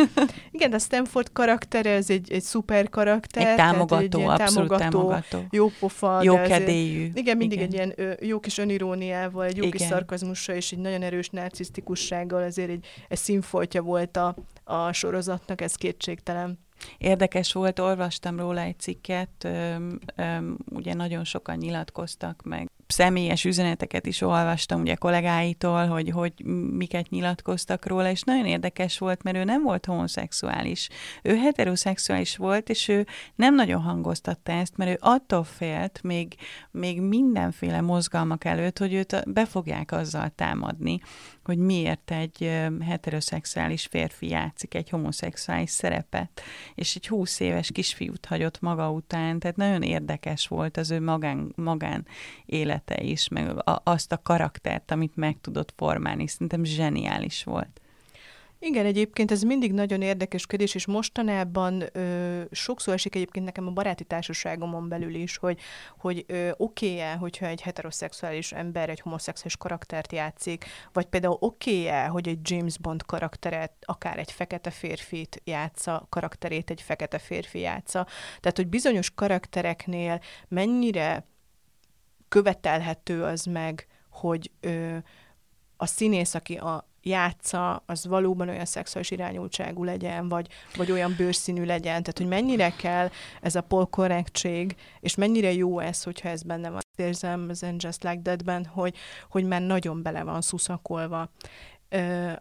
igen, 0.52 0.74
a 0.74 0.80
Stanford 0.80 1.32
karaktere, 1.34 1.90
ez 1.90 2.10
egy, 2.10 2.32
egy 2.32 2.42
szuper 2.42 2.90
karakter. 2.90 3.48
Egy 3.48 3.56
támogató, 3.56 4.08
tehát, 4.08 4.40
egy 4.40 4.42
abszolút 4.42 4.70
támogató. 4.70 4.98
támogató. 5.00 5.48
Jó 5.52 5.72
pofa. 5.80 6.20
Jó 6.24 6.42
kedélyű. 6.42 7.12
Igen, 7.14 7.38
mindig 7.38 7.58
igen. 7.58 7.70
egy 7.70 7.74
ilyen 7.74 7.94
ö, 7.96 8.12
jó 8.22 8.40
kis 8.40 8.58
öniróniával, 8.58 9.46
egy 9.46 9.58
jó 9.58 9.64
igen. 9.64 9.78
kis 9.78 9.88
szarkazmussal, 9.88 10.56
és 10.56 10.72
egy 10.72 10.80
nagyon 10.80 11.02
erős 11.02 11.30
narcisztikussággal 11.30 12.44
azért 12.44 12.70
egy, 12.70 12.86
egy 13.08 13.18
színfoltja 13.34 13.82
volt 13.82 14.18
a, 14.18 14.36
a 14.64 14.92
sorozatnak, 14.92 15.62
ez 15.62 15.76
kétségtelen. 15.76 16.60
Érdekes 16.98 17.54
volt, 17.54 17.80
olvastam 17.80 18.40
róla 18.40 18.62
egy 18.62 18.80
cikket, 18.80 19.30
öm, 19.44 20.00
öm, 20.16 20.58
ugye 20.70 20.94
nagyon 20.94 21.24
sokan 21.24 21.58
nyilatkoztak 21.58 22.42
meg 22.44 22.70
személyes 22.94 23.46
üzeneteket 23.46 24.06
is 24.06 24.22
olvastam 24.22 24.82
ugye 24.82 24.96
kollégáitól, 24.96 25.88
hogy, 25.88 26.10
hogy 26.10 26.46
miket 26.72 27.10
nyilatkoztak 27.10 27.86
róla, 27.86 28.10
és 28.10 28.22
nagyon 28.22 28.46
érdekes 28.46 28.98
volt, 28.98 29.24
mert 29.24 29.38
ő 29.38 29.44
nem 29.44 29.64
volt 29.64 29.86
homoszexuális. 29.86 30.90
Ő 31.22 31.36
heteroszexuális 31.36 32.38
volt, 32.38 32.70
és 32.70 32.88
ő 32.88 33.06
nem 33.36 33.56
nagyon 33.56 33.82
hangoztatta 33.82 34.52
ezt, 34.52 34.78
mert 34.78 34.92
ő 34.92 34.98
attól 35.00 35.44
félt 35.44 36.00
még, 36.04 36.36
még 36.72 37.02
mindenféle 37.02 37.82
mozgalmak 37.82 38.46
előtt, 38.46 38.78
hogy 38.78 38.94
őt 38.94 39.34
be 39.34 39.46
fogják 39.46 39.92
azzal 39.92 40.30
támadni, 40.36 41.00
hogy 41.44 41.58
miért 41.58 42.12
egy 42.12 42.62
heteroszexuális 42.82 43.86
férfi 43.86 44.30
játszik 44.30 44.74
egy 44.74 44.90
homoszexuális 44.90 45.70
szerepet, 45.70 46.42
és 46.76 46.96
egy 46.96 47.08
húsz 47.08 47.40
éves 47.40 47.72
kisfiút 47.72 48.26
hagyott 48.26 48.60
maga 48.60 48.92
után, 48.92 49.40
tehát 49.40 49.56
nagyon 49.58 49.82
érdekes 49.82 50.48
volt 50.48 50.78
az 50.78 50.92
ő 50.92 51.02
magán, 51.02 51.54
magán 51.56 52.06
élete 52.46 53.02
is, 53.02 53.28
meg 53.28 53.68
a, 53.68 53.82
azt 53.84 54.12
a 54.12 54.22
karaktert, 54.22 54.92
amit 54.92 55.16
meg 55.16 55.38
tudott 55.42 55.74
formálni, 55.76 56.28
szerintem 56.28 56.64
zseniális 56.64 57.44
volt. 57.44 57.82
Igen, 58.66 58.86
egyébként 58.86 59.32
ez 59.32 59.42
mindig 59.42 59.74
nagyon 59.74 60.02
érdekes 60.02 60.46
kérdés, 60.46 60.76
és 60.76 60.86
mostanában 60.86 61.84
ö, 61.92 62.42
sokszor 62.52 62.94
esik 62.94 63.16
egyébként 63.16 63.46
nekem 63.46 63.68
a 63.68 63.72
baráti 63.72 64.04
társaságomon 64.04 64.90
belül 64.90 65.16
is, 65.16 65.38
hogy, 65.38 65.60
hogy 65.98 66.26
oké-e, 66.58 67.14
hogyha 67.14 67.46
egy 67.46 67.62
heteroszexuális 67.62 68.52
ember 68.52 68.90
egy 68.90 69.00
homoszexuális 69.00 69.58
karaktert 69.58 70.12
játszik, 70.12 70.66
vagy 70.94 71.06
például 71.06 71.38
oké-e, 71.40 72.06
hogy 72.06 72.28
egy 72.28 72.40
James 72.42 72.78
Bond 72.78 73.06
karakteret, 73.06 73.74
akár 73.82 74.20
egy 74.20 74.32
fekete 74.32 74.70
férfit 74.70 75.42
játsza, 75.44 76.06
karakterét 76.10 76.70
egy 76.70 76.82
fekete 76.82 77.20
férfi 77.20 77.60
játsza. 77.60 78.08
Tehát, 78.40 78.58
hogy 78.58 78.68
bizonyos 78.68 79.12
karaktereknél 79.16 80.20
mennyire 80.48 81.28
követelhető 82.28 83.24
az 83.24 83.44
meg, 83.44 83.88
hogy 84.10 84.52
ö, 84.60 84.98
a 85.78 85.86
színész, 85.86 86.34
aki 86.34 86.56
a 86.56 86.92
játsza, 87.04 87.84
az 87.86 88.08
valóban 88.08 88.50
olyan 88.50 88.66
szexuális 88.66 89.12
irányultságú 89.12 89.84
legyen, 89.84 90.30
vagy, 90.30 90.48
vagy 90.76 90.92
olyan 90.92 91.14
bőrszínű 91.18 91.66
legyen. 91.66 92.04
Tehát, 92.04 92.18
hogy 92.18 92.28
mennyire 92.28 92.70
kell 92.70 93.10
ez 93.42 93.56
a 93.56 93.62
polkorrektség, 93.62 94.76
és 95.00 95.16
mennyire 95.16 95.54
jó 95.54 95.80
ez, 95.80 96.04
hogyha 96.04 96.30
ez 96.30 96.44
benne 96.44 96.70
van. 96.70 96.82
Érzem 96.96 97.46
az 97.50 97.64
And 97.64 97.84
Just 97.84 98.04
Like 98.04 98.22
That-ben, 98.24 98.66
hogy, 98.66 98.96
hogy 99.30 99.46
már 99.46 99.62
nagyon 99.62 100.02
bele 100.02 100.24
van 100.24 100.42
szuszakolva 100.42 101.30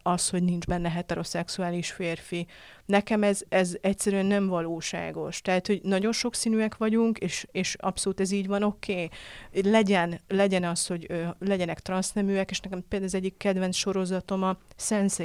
az, 0.03 0.29
hogy 0.29 0.43
nincs 0.43 0.67
benne 0.67 0.91
heteroszexuális 0.91 1.91
férfi. 1.91 2.47
Nekem 2.87 3.23
ez, 3.23 3.41
ez 3.49 3.77
egyszerűen 3.81 4.27
nem 4.27 4.47
valóságos. 4.47 5.41
Tehát, 5.41 5.67
hogy 5.67 5.81
nagyon 5.83 6.12
sokszínűek 6.12 6.77
vagyunk, 6.77 7.19
és, 7.19 7.47
és 7.53 7.77
abszolút 7.79 8.21
ez 8.21 8.31
így 8.31 8.47
van, 8.47 8.62
oké. 8.62 8.93
Okay. 8.93 9.73
Legyen, 9.73 10.21
legyen 10.29 10.65
az, 10.65 10.87
hogy 10.87 11.07
ö, 11.09 11.25
legyenek 11.38 11.81
transzneműek, 11.81 12.51
és 12.51 12.61
nekem 12.61 12.85
például 12.88 13.11
az 13.11 13.15
egyik 13.15 13.37
kedvenc 13.37 13.77
sorozatom 13.77 14.43
a 14.43 14.59
sense 14.77 15.25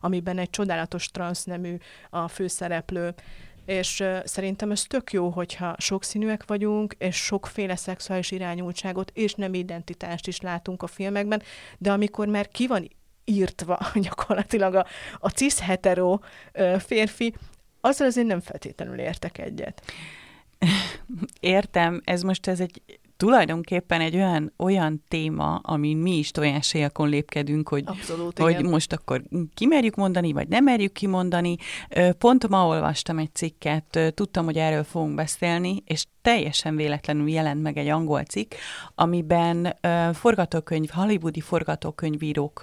amiben 0.00 0.38
egy 0.38 0.50
csodálatos 0.50 1.10
transznemű 1.10 1.76
a 2.10 2.28
főszereplő, 2.28 3.14
és 3.64 4.04
szerintem 4.24 4.70
ez 4.70 4.82
tök 4.82 5.12
jó, 5.12 5.28
hogyha 5.28 5.74
sokszínűek 5.78 6.44
vagyunk, 6.46 6.94
és 6.98 7.16
sokféle 7.16 7.76
szexuális 7.76 8.30
irányultságot 8.30 9.10
és 9.14 9.34
nem 9.34 9.54
identitást 9.54 10.26
is 10.26 10.40
látunk 10.40 10.82
a 10.82 10.86
filmekben, 10.86 11.42
de 11.78 11.92
amikor 11.92 12.28
már 12.28 12.48
ki 12.48 12.66
van 12.66 12.88
írtva 13.24 13.78
gyakorlatilag 13.94 14.74
a, 14.74 14.86
a 15.18 15.30
cis-hetero 15.30 16.18
férfi, 16.78 17.34
azzal 17.80 18.06
azért 18.06 18.26
nem 18.26 18.40
feltétlenül 18.40 18.98
értek 18.98 19.38
egyet. 19.38 19.92
Értem, 21.40 22.00
ez 22.04 22.22
most 22.22 22.46
ez 22.46 22.60
egy 22.60 22.82
tulajdonképpen 23.20 24.00
egy 24.00 24.14
olyan, 24.14 24.52
olyan 24.56 25.04
téma, 25.08 25.54
amin 25.54 25.96
mi 25.96 26.18
is 26.18 26.30
tojásélkon 26.30 27.08
lépkedünk, 27.08 27.68
hogy, 27.68 27.82
Abszolút, 27.86 28.38
hogy 28.38 28.50
igen. 28.58 28.70
most 28.70 28.92
akkor 28.92 29.22
kimerjük 29.54 29.94
mondani, 29.94 30.32
vagy 30.32 30.48
nem 30.48 30.64
merjük 30.64 30.92
kimondani. 30.92 31.56
Pont 32.18 32.48
ma 32.48 32.66
olvastam 32.66 33.18
egy 33.18 33.34
cikket, 33.34 34.12
tudtam, 34.14 34.44
hogy 34.44 34.56
erről 34.56 34.84
fogunk 34.84 35.14
beszélni, 35.14 35.82
és 35.84 36.06
teljesen 36.22 36.76
véletlenül 36.76 37.28
jelent 37.28 37.62
meg 37.62 37.76
egy 37.76 37.88
angol 37.88 38.22
cikk, 38.22 38.52
amiben 38.94 39.76
forgatókönyv, 40.12 40.88
hollywoodi 40.88 41.40
forgatókönyvírók 41.40 42.62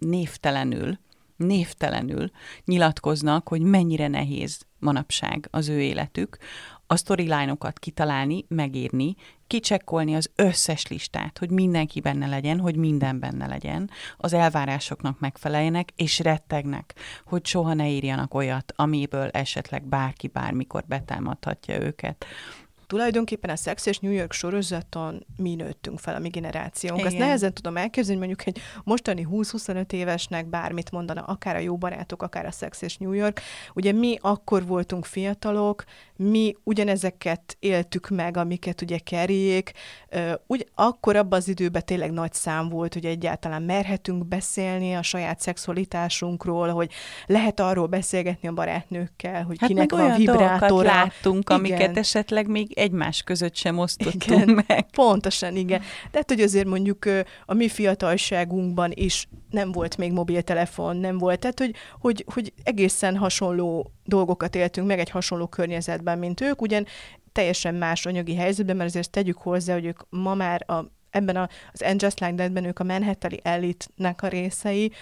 névtelenül, 0.00 0.98
névtelenül 1.36 2.30
nyilatkoznak, 2.64 3.48
hogy 3.48 3.60
mennyire 3.60 4.08
nehéz 4.08 4.68
manapság 4.80 5.48
az 5.50 5.68
ő 5.68 5.80
életük, 5.80 6.38
a 6.86 6.96
storyline-okat 6.96 7.78
kitalálni, 7.78 8.44
megírni, 8.48 9.14
kicsekkolni 9.46 10.14
az 10.14 10.30
összes 10.36 10.86
listát, 10.86 11.38
hogy 11.38 11.50
mindenki 11.50 12.00
benne 12.00 12.26
legyen, 12.26 12.60
hogy 12.60 12.76
minden 12.76 13.18
benne 13.18 13.46
legyen, 13.46 13.90
az 14.16 14.32
elvárásoknak 14.32 15.18
megfeleljenek, 15.18 15.92
és 15.96 16.18
rettegnek, 16.18 16.94
hogy 17.24 17.46
soha 17.46 17.74
ne 17.74 17.88
írjanak 17.88 18.34
olyat, 18.34 18.72
amiből 18.76 19.28
esetleg 19.28 19.84
bárki 19.88 20.26
bármikor 20.28 20.84
betámadhatja 20.86 21.80
őket 21.80 22.24
tulajdonképpen 22.90 23.50
a 23.50 23.56
Sex 23.56 23.86
és 23.86 23.98
New 23.98 24.12
York 24.12 24.32
sorozaton 24.32 25.26
mi 25.36 25.54
nőttünk 25.54 25.98
fel, 25.98 26.14
a 26.14 26.18
mi 26.18 26.28
generációnk. 26.28 26.98
Igen. 26.98 27.10
Azt 27.10 27.20
nehezen 27.20 27.54
tudom 27.54 27.76
elképzelni, 27.76 28.18
mondjuk 28.18 28.46
egy 28.46 28.60
mostani 28.84 29.26
20-25 29.30 29.92
évesnek 29.92 30.46
bármit 30.46 30.90
mondana, 30.90 31.22
akár 31.22 31.56
a 31.56 31.58
jó 31.58 31.76
barátok, 31.76 32.22
akár 32.22 32.46
a 32.46 32.50
Sex 32.50 32.82
és 32.82 32.96
New 32.96 33.12
York. 33.12 33.40
Ugye 33.74 33.92
mi 33.92 34.18
akkor 34.20 34.66
voltunk 34.66 35.04
fiatalok, 35.04 35.84
mi 36.16 36.56
ugyanezeket 36.64 37.56
éltük 37.58 38.08
meg, 38.08 38.36
amiket 38.36 38.82
ugye 38.82 38.98
kerjék. 38.98 39.72
Úgy, 40.46 40.66
akkor 40.74 41.16
abban 41.16 41.38
az 41.38 41.48
időben 41.48 41.84
tényleg 41.84 42.10
nagy 42.10 42.32
szám 42.32 42.68
volt, 42.68 42.94
hogy 42.94 43.04
egyáltalán 43.04 43.62
merhetünk 43.62 44.26
beszélni 44.26 44.94
a 44.94 45.02
saját 45.02 45.40
szexualitásunkról, 45.40 46.68
hogy 46.68 46.92
lehet 47.26 47.60
arról 47.60 47.86
beszélgetni 47.86 48.48
a 48.48 48.52
barátnőkkel, 48.52 49.42
hogy 49.42 49.56
hát 49.60 49.68
kinek 49.68 49.90
van 49.90 50.16
vibrátora. 50.16 50.82
láttunk, 50.82 51.42
Igen. 51.42 51.58
amiket 51.58 51.96
esetleg 51.96 52.46
még 52.46 52.78
egymás 52.80 53.22
között 53.22 53.56
sem 53.56 53.78
osztottunk 53.78 54.26
igen, 54.26 54.64
meg. 54.66 54.90
Pontosan, 54.90 55.56
igen. 55.56 55.80
De 55.80 56.18
hát, 56.18 56.28
hogy 56.28 56.40
azért 56.40 56.66
mondjuk 56.66 57.04
a 57.46 57.54
mi 57.54 57.68
fiatalságunkban 57.68 58.90
is 58.94 59.28
nem 59.50 59.72
volt 59.72 59.96
még 59.96 60.12
mobiltelefon, 60.12 60.96
nem 60.96 61.18
volt. 61.18 61.38
Tehát, 61.38 61.58
hogy, 61.58 61.74
hogy, 62.00 62.24
hogy 62.34 62.52
egészen 62.62 63.16
hasonló 63.16 63.90
dolgokat 64.04 64.54
éltünk 64.54 64.86
meg 64.86 64.98
egy 64.98 65.10
hasonló 65.10 65.46
környezetben, 65.46 66.18
mint 66.18 66.40
ők, 66.40 66.62
ugyan 66.62 66.86
teljesen 67.32 67.74
más 67.74 68.06
anyagi 68.06 68.34
helyzetben, 68.34 68.76
mert 68.76 68.88
azért 68.88 69.10
tegyük 69.10 69.38
hozzá, 69.38 69.72
hogy 69.72 69.84
ők 69.84 70.00
ma 70.08 70.34
már 70.34 70.64
a, 70.66 70.84
ebben 71.10 71.36
a, 71.36 71.48
az 71.72 71.82
And 71.82 72.02
Just 72.02 72.20
Like 72.20 72.34
That-ben 72.34 72.64
ők 72.64 72.78
a 72.78 72.84
Manhattani 72.84 73.38
elitnek 73.42 74.22
a 74.22 74.28
részei, 74.28 74.92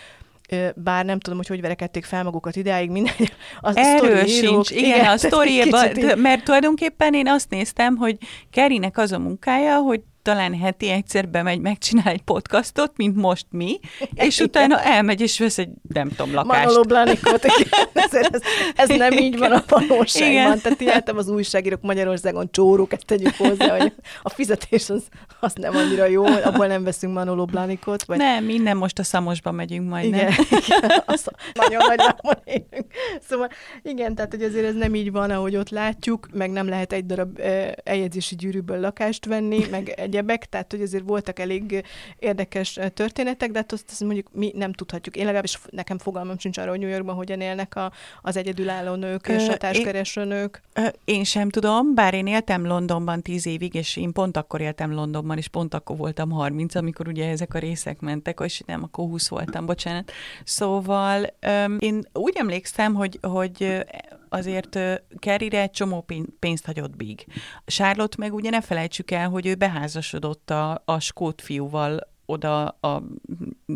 bár 0.74 1.04
nem 1.04 1.18
tudom, 1.18 1.38
hogy 1.38 1.46
hogy 1.46 1.60
verekedték 1.60 2.04
fel 2.04 2.22
magukat 2.22 2.56
idáig, 2.56 2.90
mindegy. 2.90 3.32
Az 3.60 3.76
Erről 3.76 4.26
sincs, 4.26 4.70
igen, 4.70 4.84
igen 4.84 5.06
a 5.06 5.16
sztoriában, 5.16 5.88
mert 6.16 6.44
tulajdonképpen 6.44 7.14
én 7.14 7.28
azt 7.28 7.50
néztem, 7.50 7.96
hogy 7.96 8.16
Kerinek 8.50 8.98
az 8.98 9.12
a 9.12 9.18
munkája, 9.18 9.76
hogy 9.76 10.00
talán 10.28 10.58
heti 10.58 10.88
egyszer 10.88 11.28
bemegy, 11.28 11.60
megcsinál 11.60 12.12
egy 12.12 12.22
podcastot, 12.22 12.92
mint 12.96 13.16
most 13.16 13.46
mi, 13.50 13.80
és 14.14 14.34
igen. 14.34 14.48
utána 14.48 14.82
elmegy 14.82 15.20
és 15.20 15.38
vesz 15.38 15.58
egy, 15.58 15.68
nem 15.88 16.08
tudom, 16.08 16.34
lakást. 16.34 16.64
Manolo 16.64 16.82
Blanikot, 16.82 17.44
ez, 17.92 18.14
ez, 18.32 18.40
ez 18.74 18.88
nem 18.88 19.12
így 19.12 19.38
van 19.38 19.52
a 19.52 19.64
valóságban. 19.68 20.30
Igen. 20.30 20.60
Tehát 20.60 20.78
hihetem 20.78 21.16
az 21.16 21.28
újságírók 21.28 21.82
Magyarországon 21.82 22.48
csórók, 22.50 22.92
ezt 22.92 23.04
tegyük 23.06 23.34
hozzá, 23.36 23.78
hogy 23.78 23.92
a 24.22 24.28
fizetés 24.28 24.90
az, 24.90 25.02
az 25.40 25.52
nem 25.54 25.76
annyira 25.76 26.06
jó, 26.06 26.24
abból 26.24 26.66
nem 26.66 26.84
veszünk 26.84 27.14
Manolo 27.14 27.44
Blanikot. 27.44 28.04
Vagy... 28.04 28.18
Nem, 28.18 28.44
minden 28.44 28.76
most 28.76 28.98
a 28.98 29.02
Szamosba 29.02 29.52
megyünk 29.52 29.88
majd, 29.88 30.04
igen, 30.04 30.24
nem? 30.24 30.34
Igen, 30.50 31.02
az, 31.06 31.28
nagyon 31.52 31.82
nagy 31.86 32.00
élünk. 32.44 32.92
Szóval 33.28 33.48
igen, 33.82 34.14
tehát 34.14 34.30
hogy 34.30 34.42
azért 34.42 34.66
ez 34.66 34.74
nem 34.74 34.94
így 34.94 35.12
van, 35.12 35.30
ahogy 35.30 35.56
ott 35.56 35.70
látjuk, 35.70 36.28
meg 36.32 36.50
nem 36.50 36.68
lehet 36.68 36.92
egy 36.92 37.06
darab 37.06 37.38
eh, 37.38 37.70
eljegyzési 37.84 38.34
gyűrűből 38.34 38.80
lakást 38.80 39.26
venni, 39.26 39.66
meg 39.70 39.88
egy 39.88 40.16
egyebek, 40.18 40.48
tehát 40.48 40.70
hogy 40.70 40.82
azért 40.82 41.04
voltak 41.06 41.38
elég 41.38 41.84
érdekes 42.18 42.78
történetek, 42.94 43.50
de 43.50 43.58
hát 43.58 43.72
azt, 43.72 43.84
azt 43.90 44.00
mondjuk 44.00 44.28
mi 44.32 44.52
nem 44.54 44.72
tudhatjuk. 44.72 45.16
Én 45.16 45.24
legalábbis 45.24 45.58
nekem 45.70 45.98
fogalmam 45.98 46.38
sincs 46.38 46.58
arról, 46.58 46.70
hogy 46.70 46.80
New 46.80 46.88
Yorkban 46.88 47.14
hogyan 47.14 47.40
élnek 47.40 47.76
a, 47.76 47.92
az 48.22 48.36
egyedülálló 48.36 48.94
nők 48.94 49.28
és 49.28 49.48
a 49.48 49.56
társkereső 49.56 50.24
nők. 50.24 50.62
Én 51.04 51.24
sem 51.24 51.50
tudom, 51.50 51.94
bár 51.94 52.14
én 52.14 52.26
éltem 52.26 52.66
Londonban 52.66 53.22
tíz 53.22 53.46
évig, 53.46 53.74
és 53.74 53.96
én 53.96 54.12
pont 54.12 54.36
akkor 54.36 54.60
éltem 54.60 54.92
Londonban, 54.92 55.36
és 55.36 55.48
pont 55.48 55.74
akkor 55.74 55.96
voltam 55.96 56.30
30, 56.30 56.74
amikor 56.74 57.08
ugye 57.08 57.28
ezek 57.28 57.54
a 57.54 57.58
részek 57.58 58.00
mentek, 58.00 58.40
és 58.44 58.62
nem, 58.66 58.82
akkor 58.82 59.04
20 59.04 59.28
voltam, 59.28 59.66
bocsánat. 59.66 60.12
Szóval 60.44 61.34
én 61.78 62.08
úgy 62.12 62.36
emlékszem, 62.36 62.94
hogy, 62.94 63.18
hogy 63.22 63.84
azért 64.28 64.78
Kerryre 65.18 65.60
egy 65.60 65.70
csomó 65.70 66.06
pénzt 66.38 66.66
hagyott 66.66 66.96
Big. 66.96 67.26
Charlotte 67.64 68.16
meg 68.18 68.34
ugye 68.34 68.50
ne 68.50 68.60
felejtsük 68.60 69.10
el, 69.10 69.28
hogy 69.28 69.46
ő 69.46 69.54
beházasodott 69.54 70.50
a, 70.50 70.82
a 70.84 70.98
skót 70.98 71.42
fiúval 71.42 72.08
oda 72.26 72.66
a 72.66 73.02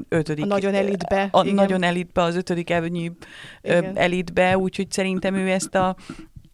ötödik... 0.08 0.44
A 0.44 0.46
nagyon 0.46 0.74
elitbe. 0.74 1.28
A 1.32 1.42
igen. 1.42 1.54
nagyon 1.54 1.82
elitbe, 1.82 2.22
az 2.22 2.36
ötödik 2.36 2.70
Avenue 2.70 3.10
elitbe, 3.94 4.58
úgyhogy 4.58 4.90
szerintem 4.90 5.34
ő 5.34 5.50
ezt 5.50 5.74
a 5.74 5.96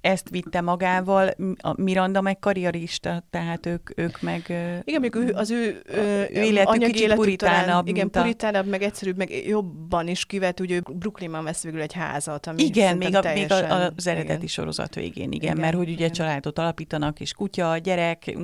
ezt 0.01 0.29
vitte 0.29 0.61
magával, 0.61 1.31
a 1.61 1.81
Miranda 1.81 2.21
meg 2.21 2.39
karrierista, 2.39 3.25
tehát 3.31 3.67
ők, 3.67 3.99
ők 3.99 4.21
meg... 4.21 4.43
Igen, 4.85 5.01
még 5.01 5.15
ő, 5.15 5.33
az 5.33 5.51
ő, 5.51 5.83
ő 5.95 6.27
életük 6.31 6.69
anyagi 6.69 6.93
kicsit 6.93 7.15
puritánabb, 7.15 7.89
Igen, 7.89 8.11
a... 8.13 8.21
puritánabb, 8.21 8.67
meg 8.67 8.83
egyszerűbb, 8.83 9.17
meg 9.17 9.47
jobban 9.47 10.09
is 10.09 10.25
kivet, 10.25 10.61
ugye 10.61 10.81
Brooklynban 10.81 11.45
vesz 11.45 11.63
végül 11.63 11.81
egy 11.81 11.93
házat, 11.93 12.47
ami 12.47 12.63
Igen, 12.63 12.97
még, 12.97 13.15
a, 13.15 13.21
teljesen, 13.21 13.63
még 13.63 13.93
az 13.97 14.07
eredeti 14.07 14.35
igen. 14.35 14.47
sorozat 14.47 14.95
végén, 14.95 15.13
igen, 15.17 15.33
igen 15.33 15.57
mert 15.57 15.77
hogy 15.77 15.89
ugye 15.89 15.93
igen. 15.93 16.13
családot 16.13 16.59
alapítanak, 16.59 17.21
és 17.21 17.33
kutya, 17.33 17.79
gyerek, 17.79 18.37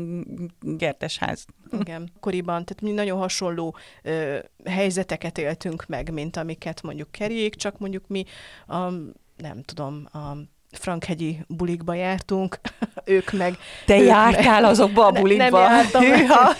ház. 1.18 1.46
Igen, 1.80 2.10
koriban, 2.20 2.64
tehát 2.64 2.82
mi 2.82 2.90
nagyon 2.90 3.18
hasonló 3.18 3.76
ö, 4.02 4.38
helyzeteket 4.64 5.38
éltünk 5.38 5.86
meg, 5.86 6.12
mint 6.12 6.36
amiket 6.36 6.82
mondjuk 6.82 7.10
kerjék, 7.10 7.54
csak 7.54 7.78
mondjuk 7.78 8.06
mi 8.08 8.24
a, 8.66 8.90
nem 9.36 9.62
tudom, 9.62 10.08
a 10.12 10.36
Frankhegyi 10.76 11.38
bulikba 11.48 11.94
jártunk, 11.94 12.58
ők 13.04 13.32
meg... 13.32 13.58
Te 13.86 13.98
ők 13.98 14.06
jártál 14.06 14.60
meg, 14.60 14.70
azokba 14.70 15.06
a 15.06 15.10
bulikba? 15.10 15.60
Ne, 15.60 15.68
nem 15.68 15.74
jártam. 15.74 16.02
Hűha, 16.02 16.54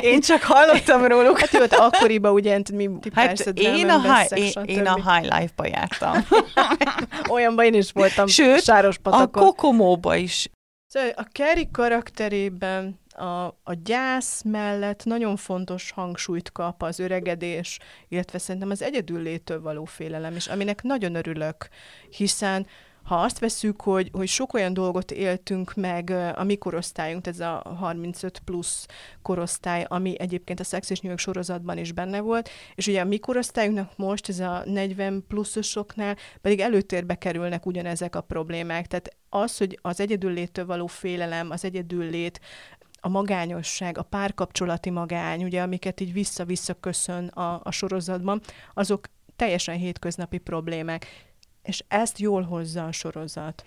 Én 0.12 0.20
csak 0.20 0.42
hallottam 0.42 1.04
róluk. 1.04 1.38
Hát 1.38 1.52
jó, 1.52 1.60
akkoriban 1.70 2.32
ugye, 2.32 2.60
mi 2.72 2.90
hát 3.14 3.26
persze, 3.26 3.50
én 3.50 3.88
a, 3.88 4.14
high, 4.14 4.38
én, 4.38 4.64
én 4.64 4.86
a 4.86 4.94
High 4.94 5.38
Life-ba 5.38 5.66
jártam. 5.66 6.26
Olyanban 7.34 7.64
én 7.64 7.74
is 7.74 7.92
voltam 7.92 8.26
Sőt, 8.26 8.62
sáros 8.62 8.98
patakon. 8.98 9.42
a 9.42 9.46
Kokomóba 9.46 10.14
is. 10.14 10.48
Szóval 10.86 11.10
a 11.16 11.24
Kerry 11.32 11.68
karakterében 11.70 12.98
a, 13.14 13.44
a 13.46 13.74
gyász 13.84 14.42
mellett 14.42 15.04
nagyon 15.04 15.36
fontos 15.36 15.90
hangsúlyt 15.90 16.52
kap 16.52 16.82
az 16.82 16.98
öregedés, 16.98 17.78
illetve 18.08 18.38
szerintem 18.38 18.70
az 18.70 18.82
egyedüllétől 18.82 19.60
való 19.60 19.84
félelem 19.84 20.36
is, 20.36 20.46
aminek 20.46 20.82
nagyon 20.82 21.14
örülök, 21.14 21.68
hiszen 22.10 22.66
ha 23.04 23.14
azt 23.14 23.38
veszük, 23.38 23.80
hogy, 23.80 24.10
hogy 24.12 24.28
sok 24.28 24.54
olyan 24.54 24.74
dolgot 24.74 25.10
éltünk 25.10 25.74
meg 25.74 26.10
a 26.34 26.44
mi 26.44 26.56
korosztályunk, 26.56 27.26
ez 27.26 27.40
a 27.40 27.62
35 27.78 28.38
plusz 28.38 28.86
korosztály, 29.22 29.86
ami 29.88 30.20
egyébként 30.20 30.60
a 30.60 30.64
Szex 30.64 30.90
és 30.90 31.02
York 31.02 31.18
sorozatban 31.18 31.78
is 31.78 31.92
benne 31.92 32.20
volt, 32.20 32.48
és 32.74 32.86
ugye 32.86 33.00
a 33.00 33.04
mi 33.04 33.18
korosztályunknak 33.18 33.96
most, 33.96 34.28
ez 34.28 34.40
a 34.40 34.62
40 34.64 35.24
pluszosoknál 35.28 36.16
pedig 36.40 36.60
előtérbe 36.60 37.14
kerülnek 37.14 37.66
ugyanezek 37.66 38.16
a 38.16 38.20
problémák. 38.20 38.86
Tehát 38.86 39.16
az, 39.28 39.56
hogy 39.56 39.78
az 39.82 40.00
egyedüllétől 40.00 40.66
való 40.66 40.86
félelem, 40.86 41.50
az 41.50 41.64
egyedüllét, 41.64 42.40
a 43.00 43.08
magányosság, 43.08 43.98
a 43.98 44.02
párkapcsolati 44.02 44.90
magány, 44.90 45.44
ugye, 45.44 45.62
amiket 45.62 46.00
így 46.00 46.12
vissza-vissza 46.12 46.74
köszön 46.74 47.26
a, 47.26 47.60
a 47.64 47.70
sorozatban, 47.70 48.40
azok 48.74 49.06
teljesen 49.36 49.76
hétköznapi 49.76 50.38
problémák 50.38 51.06
és 51.64 51.84
ezt 51.88 52.18
jól 52.18 52.42
hozza 52.42 52.86
a 52.86 52.92
sorozat. 52.92 53.64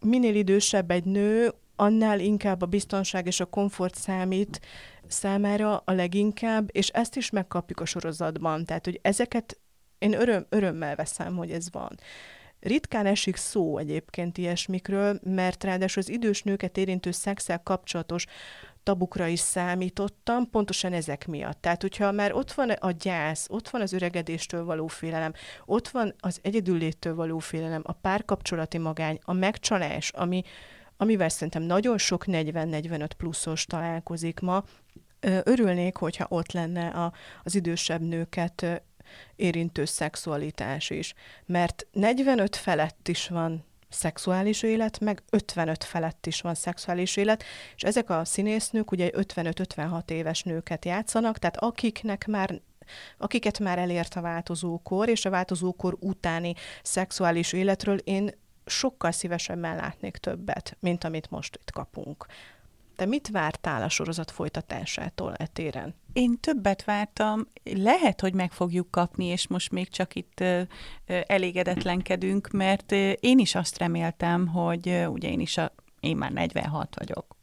Minél 0.00 0.34
idősebb 0.34 0.90
egy 0.90 1.04
nő, 1.04 1.52
annál 1.76 2.20
inkább 2.20 2.62
a 2.62 2.66
biztonság 2.66 3.26
és 3.26 3.40
a 3.40 3.44
komfort 3.44 3.94
számít 3.94 4.60
számára 5.06 5.76
a 5.76 5.92
leginkább, 5.92 6.68
és 6.72 6.88
ezt 6.88 7.16
is 7.16 7.30
megkapjuk 7.30 7.80
a 7.80 7.84
sorozatban. 7.84 8.64
Tehát, 8.64 8.84
hogy 8.84 8.98
ezeket 9.02 9.58
én 9.98 10.12
öröm, 10.12 10.46
örömmel 10.48 10.96
veszem, 10.96 11.36
hogy 11.36 11.50
ez 11.50 11.70
van. 11.72 11.98
Ritkán 12.60 13.06
esik 13.06 13.36
szó 13.36 13.78
egyébként 13.78 14.38
ilyesmikről, 14.38 15.20
mert 15.22 15.64
ráadásul 15.64 16.02
az 16.02 16.08
idős 16.08 16.42
nőket 16.42 16.76
érintő 16.76 17.10
szexel 17.10 17.62
kapcsolatos 17.62 18.26
tabukra 18.88 19.26
is 19.26 19.40
számítottam, 19.40 20.50
pontosan 20.50 20.92
ezek 20.92 21.26
miatt. 21.26 21.60
Tehát, 21.60 21.82
hogyha 21.82 22.12
már 22.12 22.32
ott 22.32 22.52
van 22.52 22.70
a 22.70 22.90
gyász, 22.90 23.46
ott 23.50 23.68
van 23.68 23.80
az 23.80 23.92
öregedéstől 23.92 24.64
való 24.64 24.86
félelem, 24.86 25.32
ott 25.64 25.88
van 25.88 26.14
az 26.18 26.38
egyedülléttől 26.42 27.14
való 27.14 27.38
félelem, 27.38 27.82
a 27.84 27.92
párkapcsolati 27.92 28.78
magány, 28.78 29.18
a 29.22 29.32
megcsalás, 29.32 30.10
ami, 30.10 30.42
amivel 30.96 31.28
szerintem 31.28 31.62
nagyon 31.62 31.98
sok 31.98 32.24
40-45 32.26 33.10
pluszos 33.16 33.64
találkozik 33.64 34.40
ma, 34.40 34.64
örülnék, 35.44 35.96
hogyha 35.96 36.26
ott 36.28 36.52
lenne 36.52 36.86
a, 36.88 37.12
az 37.44 37.54
idősebb 37.54 38.00
nőket 38.00 38.82
érintő 39.36 39.84
szexualitás 39.84 40.90
is. 40.90 41.14
Mert 41.46 41.86
45 41.92 42.56
felett 42.56 43.08
is 43.08 43.28
van 43.28 43.64
szexuális 43.88 44.62
élet, 44.62 45.00
meg 45.00 45.22
55 45.30 45.84
felett 45.84 46.26
is 46.26 46.40
van 46.40 46.54
szexuális 46.54 47.16
élet, 47.16 47.44
és 47.76 47.82
ezek 47.82 48.10
a 48.10 48.24
színésznők 48.24 48.90
ugye 48.90 49.10
55-56 49.12 50.10
éves 50.10 50.42
nőket 50.42 50.84
játszanak, 50.84 51.38
tehát 51.38 51.56
akiknek 51.56 52.26
már 52.26 52.60
akiket 53.18 53.58
már 53.58 53.78
elért 53.78 54.14
a 54.14 54.20
változókor, 54.20 55.08
és 55.08 55.24
a 55.24 55.30
változókor 55.30 55.96
utáni 56.00 56.54
szexuális 56.82 57.52
életről 57.52 57.96
én 57.96 58.30
sokkal 58.66 59.10
szívesebben 59.10 59.76
látnék 59.76 60.16
többet, 60.16 60.76
mint 60.80 61.04
amit 61.04 61.30
most 61.30 61.58
itt 61.60 61.70
kapunk. 61.70 62.26
Te 62.98 63.06
mit 63.06 63.28
vártál 63.28 63.82
a 63.82 63.88
sorozat 63.88 64.30
folytatásától 64.30 65.34
etéren? 65.34 65.94
Én 66.12 66.40
többet 66.40 66.84
vártam, 66.84 67.48
lehet, 67.62 68.20
hogy 68.20 68.34
meg 68.34 68.52
fogjuk 68.52 68.90
kapni, 68.90 69.24
és 69.24 69.46
most 69.48 69.70
még 69.70 69.88
csak 69.88 70.14
itt 70.14 70.44
elégedetlenkedünk, 71.06 72.50
mert 72.50 72.92
én 73.20 73.38
is 73.38 73.54
azt 73.54 73.78
reméltem, 73.78 74.46
hogy 74.46 75.06
ugye 75.08 75.28
én 75.30 75.40
is 75.40 75.56
a 75.56 75.72
én 76.00 76.16
már 76.16 76.32
46 76.32 76.96
vagyok. 76.98 77.36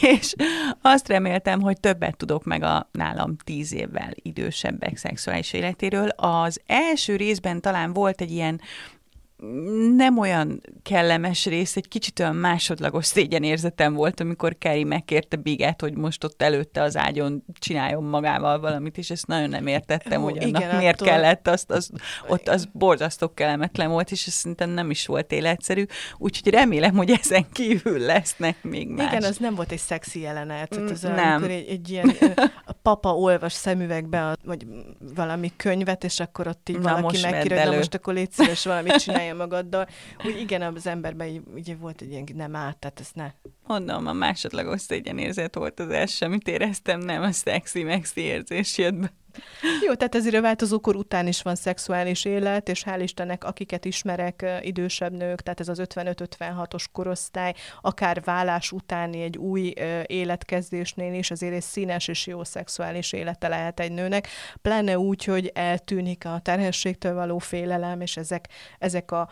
és 0.16 0.34
azt 0.82 1.08
reméltem, 1.08 1.60
hogy 1.60 1.80
többet 1.80 2.16
tudok 2.16 2.44
meg 2.44 2.62
a 2.62 2.88
nálam 2.92 3.36
10 3.36 3.72
évvel 3.72 4.10
idősebbek 4.14 4.96
szexuális 4.96 5.52
életéről. 5.52 6.08
Az 6.08 6.60
első 6.66 7.16
részben 7.16 7.60
talán 7.60 7.92
volt 7.92 8.20
egy 8.20 8.30
ilyen 8.30 8.60
nem 9.96 10.18
olyan 10.18 10.60
kellemes 10.82 11.46
rész, 11.46 11.76
egy 11.76 11.88
kicsit 11.88 12.18
olyan 12.18 12.36
másodlagos 12.36 13.06
szégyenérzetem 13.06 13.94
volt, 13.94 14.20
amikor 14.20 14.58
Kerry 14.58 14.84
megkérte 14.84 15.36
Biget, 15.36 15.80
hogy 15.80 15.96
most 15.96 16.24
ott 16.24 16.42
előtte 16.42 16.82
az 16.82 16.96
ágyon 16.96 17.44
csináljon 17.58 18.04
magával 18.04 18.60
valamit, 18.60 18.98
és 18.98 19.10
ezt 19.10 19.26
nagyon 19.26 19.48
nem 19.48 19.66
értettem, 19.66 20.22
Ó, 20.22 20.24
hogy 20.24 20.38
annak 20.38 20.62
igen, 20.62 20.76
miért 20.76 21.00
attól... 21.00 21.12
kellett, 21.12 21.48
azt, 21.48 21.70
az, 21.70 21.90
ott 22.28 22.48
az 22.48 22.68
borzasztó 22.72 23.28
kellemetlen 23.34 23.90
volt, 23.90 24.10
és 24.10 24.26
ez 24.26 24.32
szerintem 24.32 24.70
nem 24.70 24.90
is 24.90 25.06
volt 25.06 25.32
életszerű, 25.32 25.84
úgyhogy 26.18 26.52
remélem, 26.52 26.94
hogy 26.94 27.10
ezen 27.10 27.46
kívül 27.52 27.98
lesznek 27.98 28.62
még 28.62 28.88
más. 28.88 29.12
Igen, 29.12 29.22
az 29.22 29.36
nem 29.36 29.54
volt 29.54 29.72
egy 29.72 29.78
szexi 29.78 30.20
jelenet, 30.20 30.68
tehát 30.68 30.90
az 30.90 31.02
nem. 31.02 31.44
egy, 31.44 31.68
egy 31.68 31.90
ilyen 31.90 32.12
a 32.64 32.72
papa 32.82 33.14
olvas 33.14 33.52
szemüvegbe, 33.52 34.36
vagy 34.44 34.66
valami 35.14 35.52
könyvet, 35.56 36.04
és 36.04 36.20
akkor 36.20 36.46
ott 36.46 36.68
így 36.68 36.78
na, 36.78 36.94
valaki 36.94 37.20
megkérde, 37.22 37.76
most 37.76 37.94
akkor 37.94 38.14
légy 38.14 38.30
szíves, 38.30 38.64
valamit 38.64 38.96
csinálja 38.96 39.29
csinálja 39.30 39.34
magaddal. 39.34 39.88
Úgy 40.24 40.40
igen, 40.40 40.62
az 40.62 40.86
emberben 40.86 41.42
ugye 41.54 41.76
volt 41.76 42.00
egy 42.00 42.10
ilyen 42.10 42.26
nem 42.34 42.56
át, 42.56 42.78
tehát 42.78 43.00
ezt 43.00 43.14
ne. 43.14 43.32
Mondom, 43.66 44.06
a 44.06 44.12
másodlagos 44.12 44.80
szégyenérzet 44.80 45.54
volt 45.54 45.80
az 45.80 45.90
első, 45.90 46.26
amit 46.26 46.48
éreztem, 46.48 47.00
nem 47.00 47.22
a 47.22 47.32
szexi, 47.32 47.82
mexi 47.82 48.20
érzés 48.20 48.78
jött 48.78 48.94
be. 48.94 49.12
Jó, 49.86 49.94
tehát 49.94 50.14
ezért 50.14 50.34
a 50.34 50.40
változókor 50.40 50.96
után 50.96 51.26
is 51.26 51.42
van 51.42 51.54
szexuális 51.54 52.24
élet, 52.24 52.68
és 52.68 52.84
hál' 52.86 53.00
Istennek, 53.02 53.44
akiket 53.44 53.84
ismerek, 53.84 54.46
idősebb 54.60 55.12
nők, 55.12 55.40
tehát 55.40 55.60
ez 55.60 55.68
az 55.68 55.80
55-56-os 55.84 56.84
korosztály, 56.92 57.54
akár 57.80 58.22
vállás 58.24 58.72
utáni 58.72 59.22
egy 59.22 59.38
új 59.38 59.72
életkezdésnél 60.06 61.14
is 61.14 61.30
azért 61.30 61.54
egy 61.54 61.62
színes 61.62 62.08
és 62.08 62.26
jó 62.26 62.44
szexuális 62.44 63.12
élete 63.12 63.48
lehet 63.48 63.80
egy 63.80 63.92
nőnek, 63.92 64.28
pláne 64.62 64.98
úgy, 64.98 65.24
hogy 65.24 65.50
eltűnik 65.54 66.24
a 66.24 66.40
terhességtől 66.42 67.14
való 67.14 67.38
félelem, 67.38 68.00
és 68.00 68.16
ezek, 68.16 68.48
ezek 68.78 69.10
a 69.10 69.28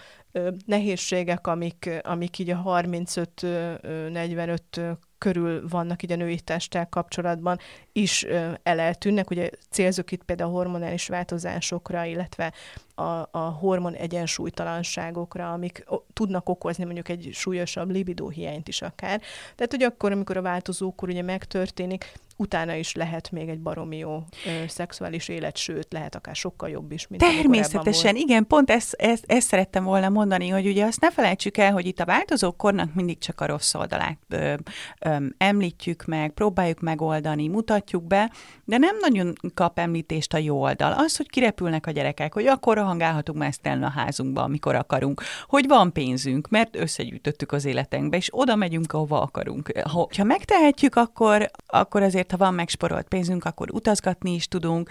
nehézségek, 0.67 1.47
amik, 1.47 1.91
amik 2.03 2.39
így 2.39 2.51
a 2.51 2.63
35-45 2.65 4.97
körül 5.19 5.69
vannak 5.69 6.03
így 6.03 6.13
a 6.13 6.17
női 6.17 6.41
testtel 6.41 6.89
kapcsolatban, 6.89 7.59
is 7.93 8.27
eleltűnnek. 8.63 9.31
Ugye 9.31 9.51
célzok 9.71 10.13
itt 10.13 10.23
például 10.23 10.51
a 10.51 10.53
hormonális 10.53 11.07
változásokra, 11.07 12.05
illetve 12.05 12.53
a, 12.95 13.29
a 13.31 13.39
hormon 13.39 13.95
egyensúlytalanságokra, 13.95 15.53
amik 15.53 15.85
tudnak 16.13 16.49
okozni 16.49 16.85
mondjuk 16.85 17.09
egy 17.09 17.29
súlyosabb 17.33 17.91
libidó 17.91 18.29
hiányt 18.29 18.69
is 18.69 18.83
akár. 18.83 19.21
Tehát, 19.55 19.71
hogy 19.71 19.83
akkor, 19.83 20.13
amikor 20.13 20.37
a 20.37 20.43
változókor 20.43 21.09
ugye 21.09 21.23
megtörténik, 21.23 22.13
utána 22.39 22.75
is 22.75 22.95
lehet 22.95 23.31
még 23.31 23.49
egy 23.49 23.61
baromi 23.61 23.97
jó 23.97 24.23
ö, 24.47 24.67
szexuális 24.67 25.29
élet, 25.29 25.57
sőt, 25.57 25.93
lehet 25.93 26.15
akár 26.15 26.35
sokkal 26.35 26.69
jobb 26.69 26.93
is, 26.93 27.07
mint 27.07 27.23
Természetesen, 27.23 28.17
igen, 28.17 28.47
pont 28.47 28.71
ezt, 28.71 28.93
ezt, 28.93 29.25
ezt 29.27 29.49
szerettem 29.49 29.85
volna 29.85 30.09
mondani, 30.09 30.49
hogy 30.49 30.67
ugye 30.67 30.85
azt 30.85 31.01
ne 31.01 31.11
felejtsük 31.11 31.57
el, 31.57 31.73
hogy 31.73 31.87
itt 31.87 32.01
a 32.01 32.05
változókornak 32.05 32.95
mindig 32.95 33.19
csak 33.19 33.41
a 33.41 33.47
rossz 33.47 33.75
oldalát 33.75 34.19
ö, 34.29 34.55
ö, 35.01 35.17
említjük 35.39 36.05
meg, 36.05 36.31
próbáljuk 36.31 36.81
megoldani, 36.81 37.49
mutatjuk 37.49 38.05
be, 38.05 38.31
de 38.65 38.79
nem 38.79 38.97
nagyon 39.01 39.33
kap 39.55 39.79
említést 39.79 40.35
a 40.35 40.39
jó 40.39 40.61
oldal. 40.61 40.93
Az, 40.93 41.17
hogy 41.17 41.29
kirepülnek 41.29 41.87
a 41.87 41.91
gyerekek, 41.91 42.35
hogy 42.35 42.47
akkor 42.47 42.77
rohangálhatunk 42.77 43.39
mesztelen 43.39 43.83
a 43.83 43.91
házunkba, 43.91 44.43
amikor 44.43 44.75
akarunk, 44.75 45.23
hogy 45.47 45.67
van 45.67 45.93
pénzünk, 45.93 46.49
mert 46.49 46.77
összegyűjtöttük 46.77 47.53
az 47.53 47.65
életünkbe, 47.65 48.17
és 48.17 48.29
oda 48.33 48.57
megyünk, 48.57 48.93
ahova 48.93 49.21
akarunk. 49.21 49.73
Ha 50.17 50.25
megtehetjük, 50.25 50.97
akkor, 50.97 51.51
akkor 51.67 52.03
azért 52.03 52.28
azért, 52.29 52.41
ha 52.41 52.47
van 52.47 52.55
megsporolt 52.55 53.09
pénzünk, 53.09 53.45
akkor 53.45 53.69
utazgatni 53.73 54.35
is 54.35 54.49
tudunk, 54.49 54.91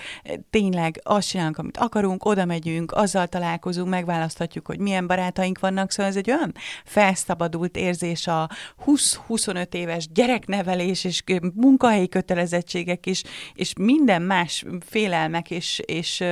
tényleg 0.50 1.00
azt 1.04 1.28
csinálunk, 1.28 1.58
amit 1.58 1.78
akarunk, 1.78 2.26
oda 2.26 2.46
megyünk, 2.46 2.92
azzal 2.92 3.28
találkozunk, 3.28 3.90
megválaszthatjuk, 3.90 4.68
hogy 4.68 4.80
milyen 4.80 5.08
barátaink 5.08 5.60
vannak, 5.60 5.92
szóval 5.92 6.12
ez 6.12 6.18
egy 6.18 6.32
olyan 6.32 6.54
felszabadult 6.86 7.78
érzés 7.78 8.28
a 8.28 8.50
20-25 8.86 9.74
éves 9.74 10.08
gyereknevelés 10.12 11.04
és 11.04 11.24
munkahelyi 11.54 12.10
kötelezettségek 12.10 13.06
is, 13.06 13.24
és 13.54 13.74
minden 13.80 14.22
más 14.22 14.66
félelmek 14.80 15.52
és, 15.52 15.82
és 15.86 16.24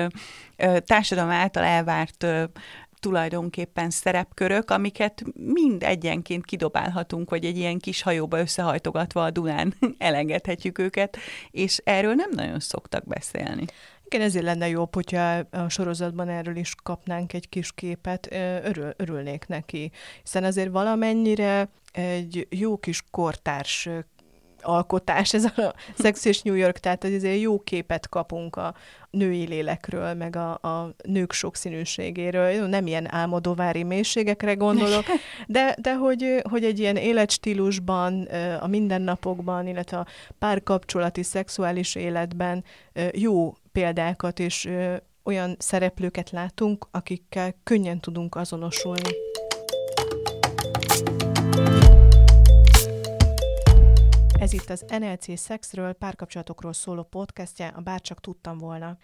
társadalom 0.86 1.32
által 1.32 1.64
elvárt 1.64 2.26
tulajdonképpen 3.06 3.90
szerepkörök, 3.90 4.72
amiket 4.72 5.24
mind 5.34 5.84
egyenként 5.84 6.46
kidobálhatunk, 6.46 7.30
vagy 7.30 7.46
egy 7.46 7.58
ilyen 7.58 7.80
kis 7.80 8.02
hajóba 8.02 8.40
összehajtogatva 8.40 9.24
a 9.24 9.30
Dunán 9.30 9.74
elengedhetjük 9.98 10.78
őket, 10.78 11.18
és 11.52 11.82
erről 11.84 12.14
nem 12.14 12.30
nagyon 12.34 12.60
szoktak 12.60 13.08
beszélni. 13.08 13.66
Igen, 14.06 14.22
ezért 14.22 14.46
lenne 14.46 14.68
jobb, 14.68 14.94
hogyha 14.94 15.44
a 15.52 15.70
sorozatban 15.70 16.30
erről 16.30 16.56
is 16.56 16.76
kapnánk 16.84 17.34
egy 17.34 17.50
kis 17.50 17.72
képet, 17.72 18.28
örül, 18.64 18.94
örülnék 18.98 19.46
neki. 19.48 19.92
Hiszen 20.24 20.44
azért 20.44 20.72
valamennyire 20.72 21.70
egy 21.92 22.48
jó 22.50 22.78
kis 22.78 23.04
kortárs 23.12 23.90
alkotás, 24.62 25.34
ez 25.34 25.46
a 25.46 25.74
Sex 26.04 26.26
és 26.26 26.42
New 26.42 26.54
York, 26.56 26.78
tehát 26.78 27.04
azért 27.04 27.42
jó 27.42 27.60
képet 27.60 28.10
kapunk 28.10 28.56
a 28.56 28.76
női 29.16 29.48
lélekről, 29.48 30.14
meg 30.14 30.36
a, 30.36 30.52
a 30.52 30.94
nők 31.04 31.32
sokszínűségéről. 31.32 32.68
Nem 32.68 32.88
ilyen 32.88 33.14
álmodovári 33.14 33.84
mélységekre 33.84 34.54
gondolok, 34.54 35.04
de, 35.48 35.76
de 35.82 35.96
hogy, 35.96 36.42
hogy 36.50 36.64
egy 36.64 36.80
ilyen 36.80 36.96
életstílusban, 36.96 38.28
a 38.60 38.68
mindennapokban, 38.68 39.68
illetve 39.68 39.98
a 39.98 40.08
párkapcsolati, 40.40 41.24
szexuális 41.24 41.96
életben 41.96 42.64
jó 43.12 43.54
példákat 43.72 44.40
és 44.40 44.70
olyan 45.24 45.56
szereplőket 45.60 46.30
látunk, 46.30 46.88
akikkel 46.92 47.54
könnyen 47.64 48.00
tudunk 48.00 48.36
azonosulni. 48.36 49.10
Ez 54.40 54.54
itt 54.54 54.70
az 54.70 54.86
NLC 55.00 55.40
Szexről, 55.40 55.94
párkapcsolatokról 55.94 56.74
szóló 56.74 57.04
podcastje, 57.04 57.68
a 57.68 57.82
Bárcsak 57.82 58.22
tudtam 58.22 58.58
volna. 58.58 58.98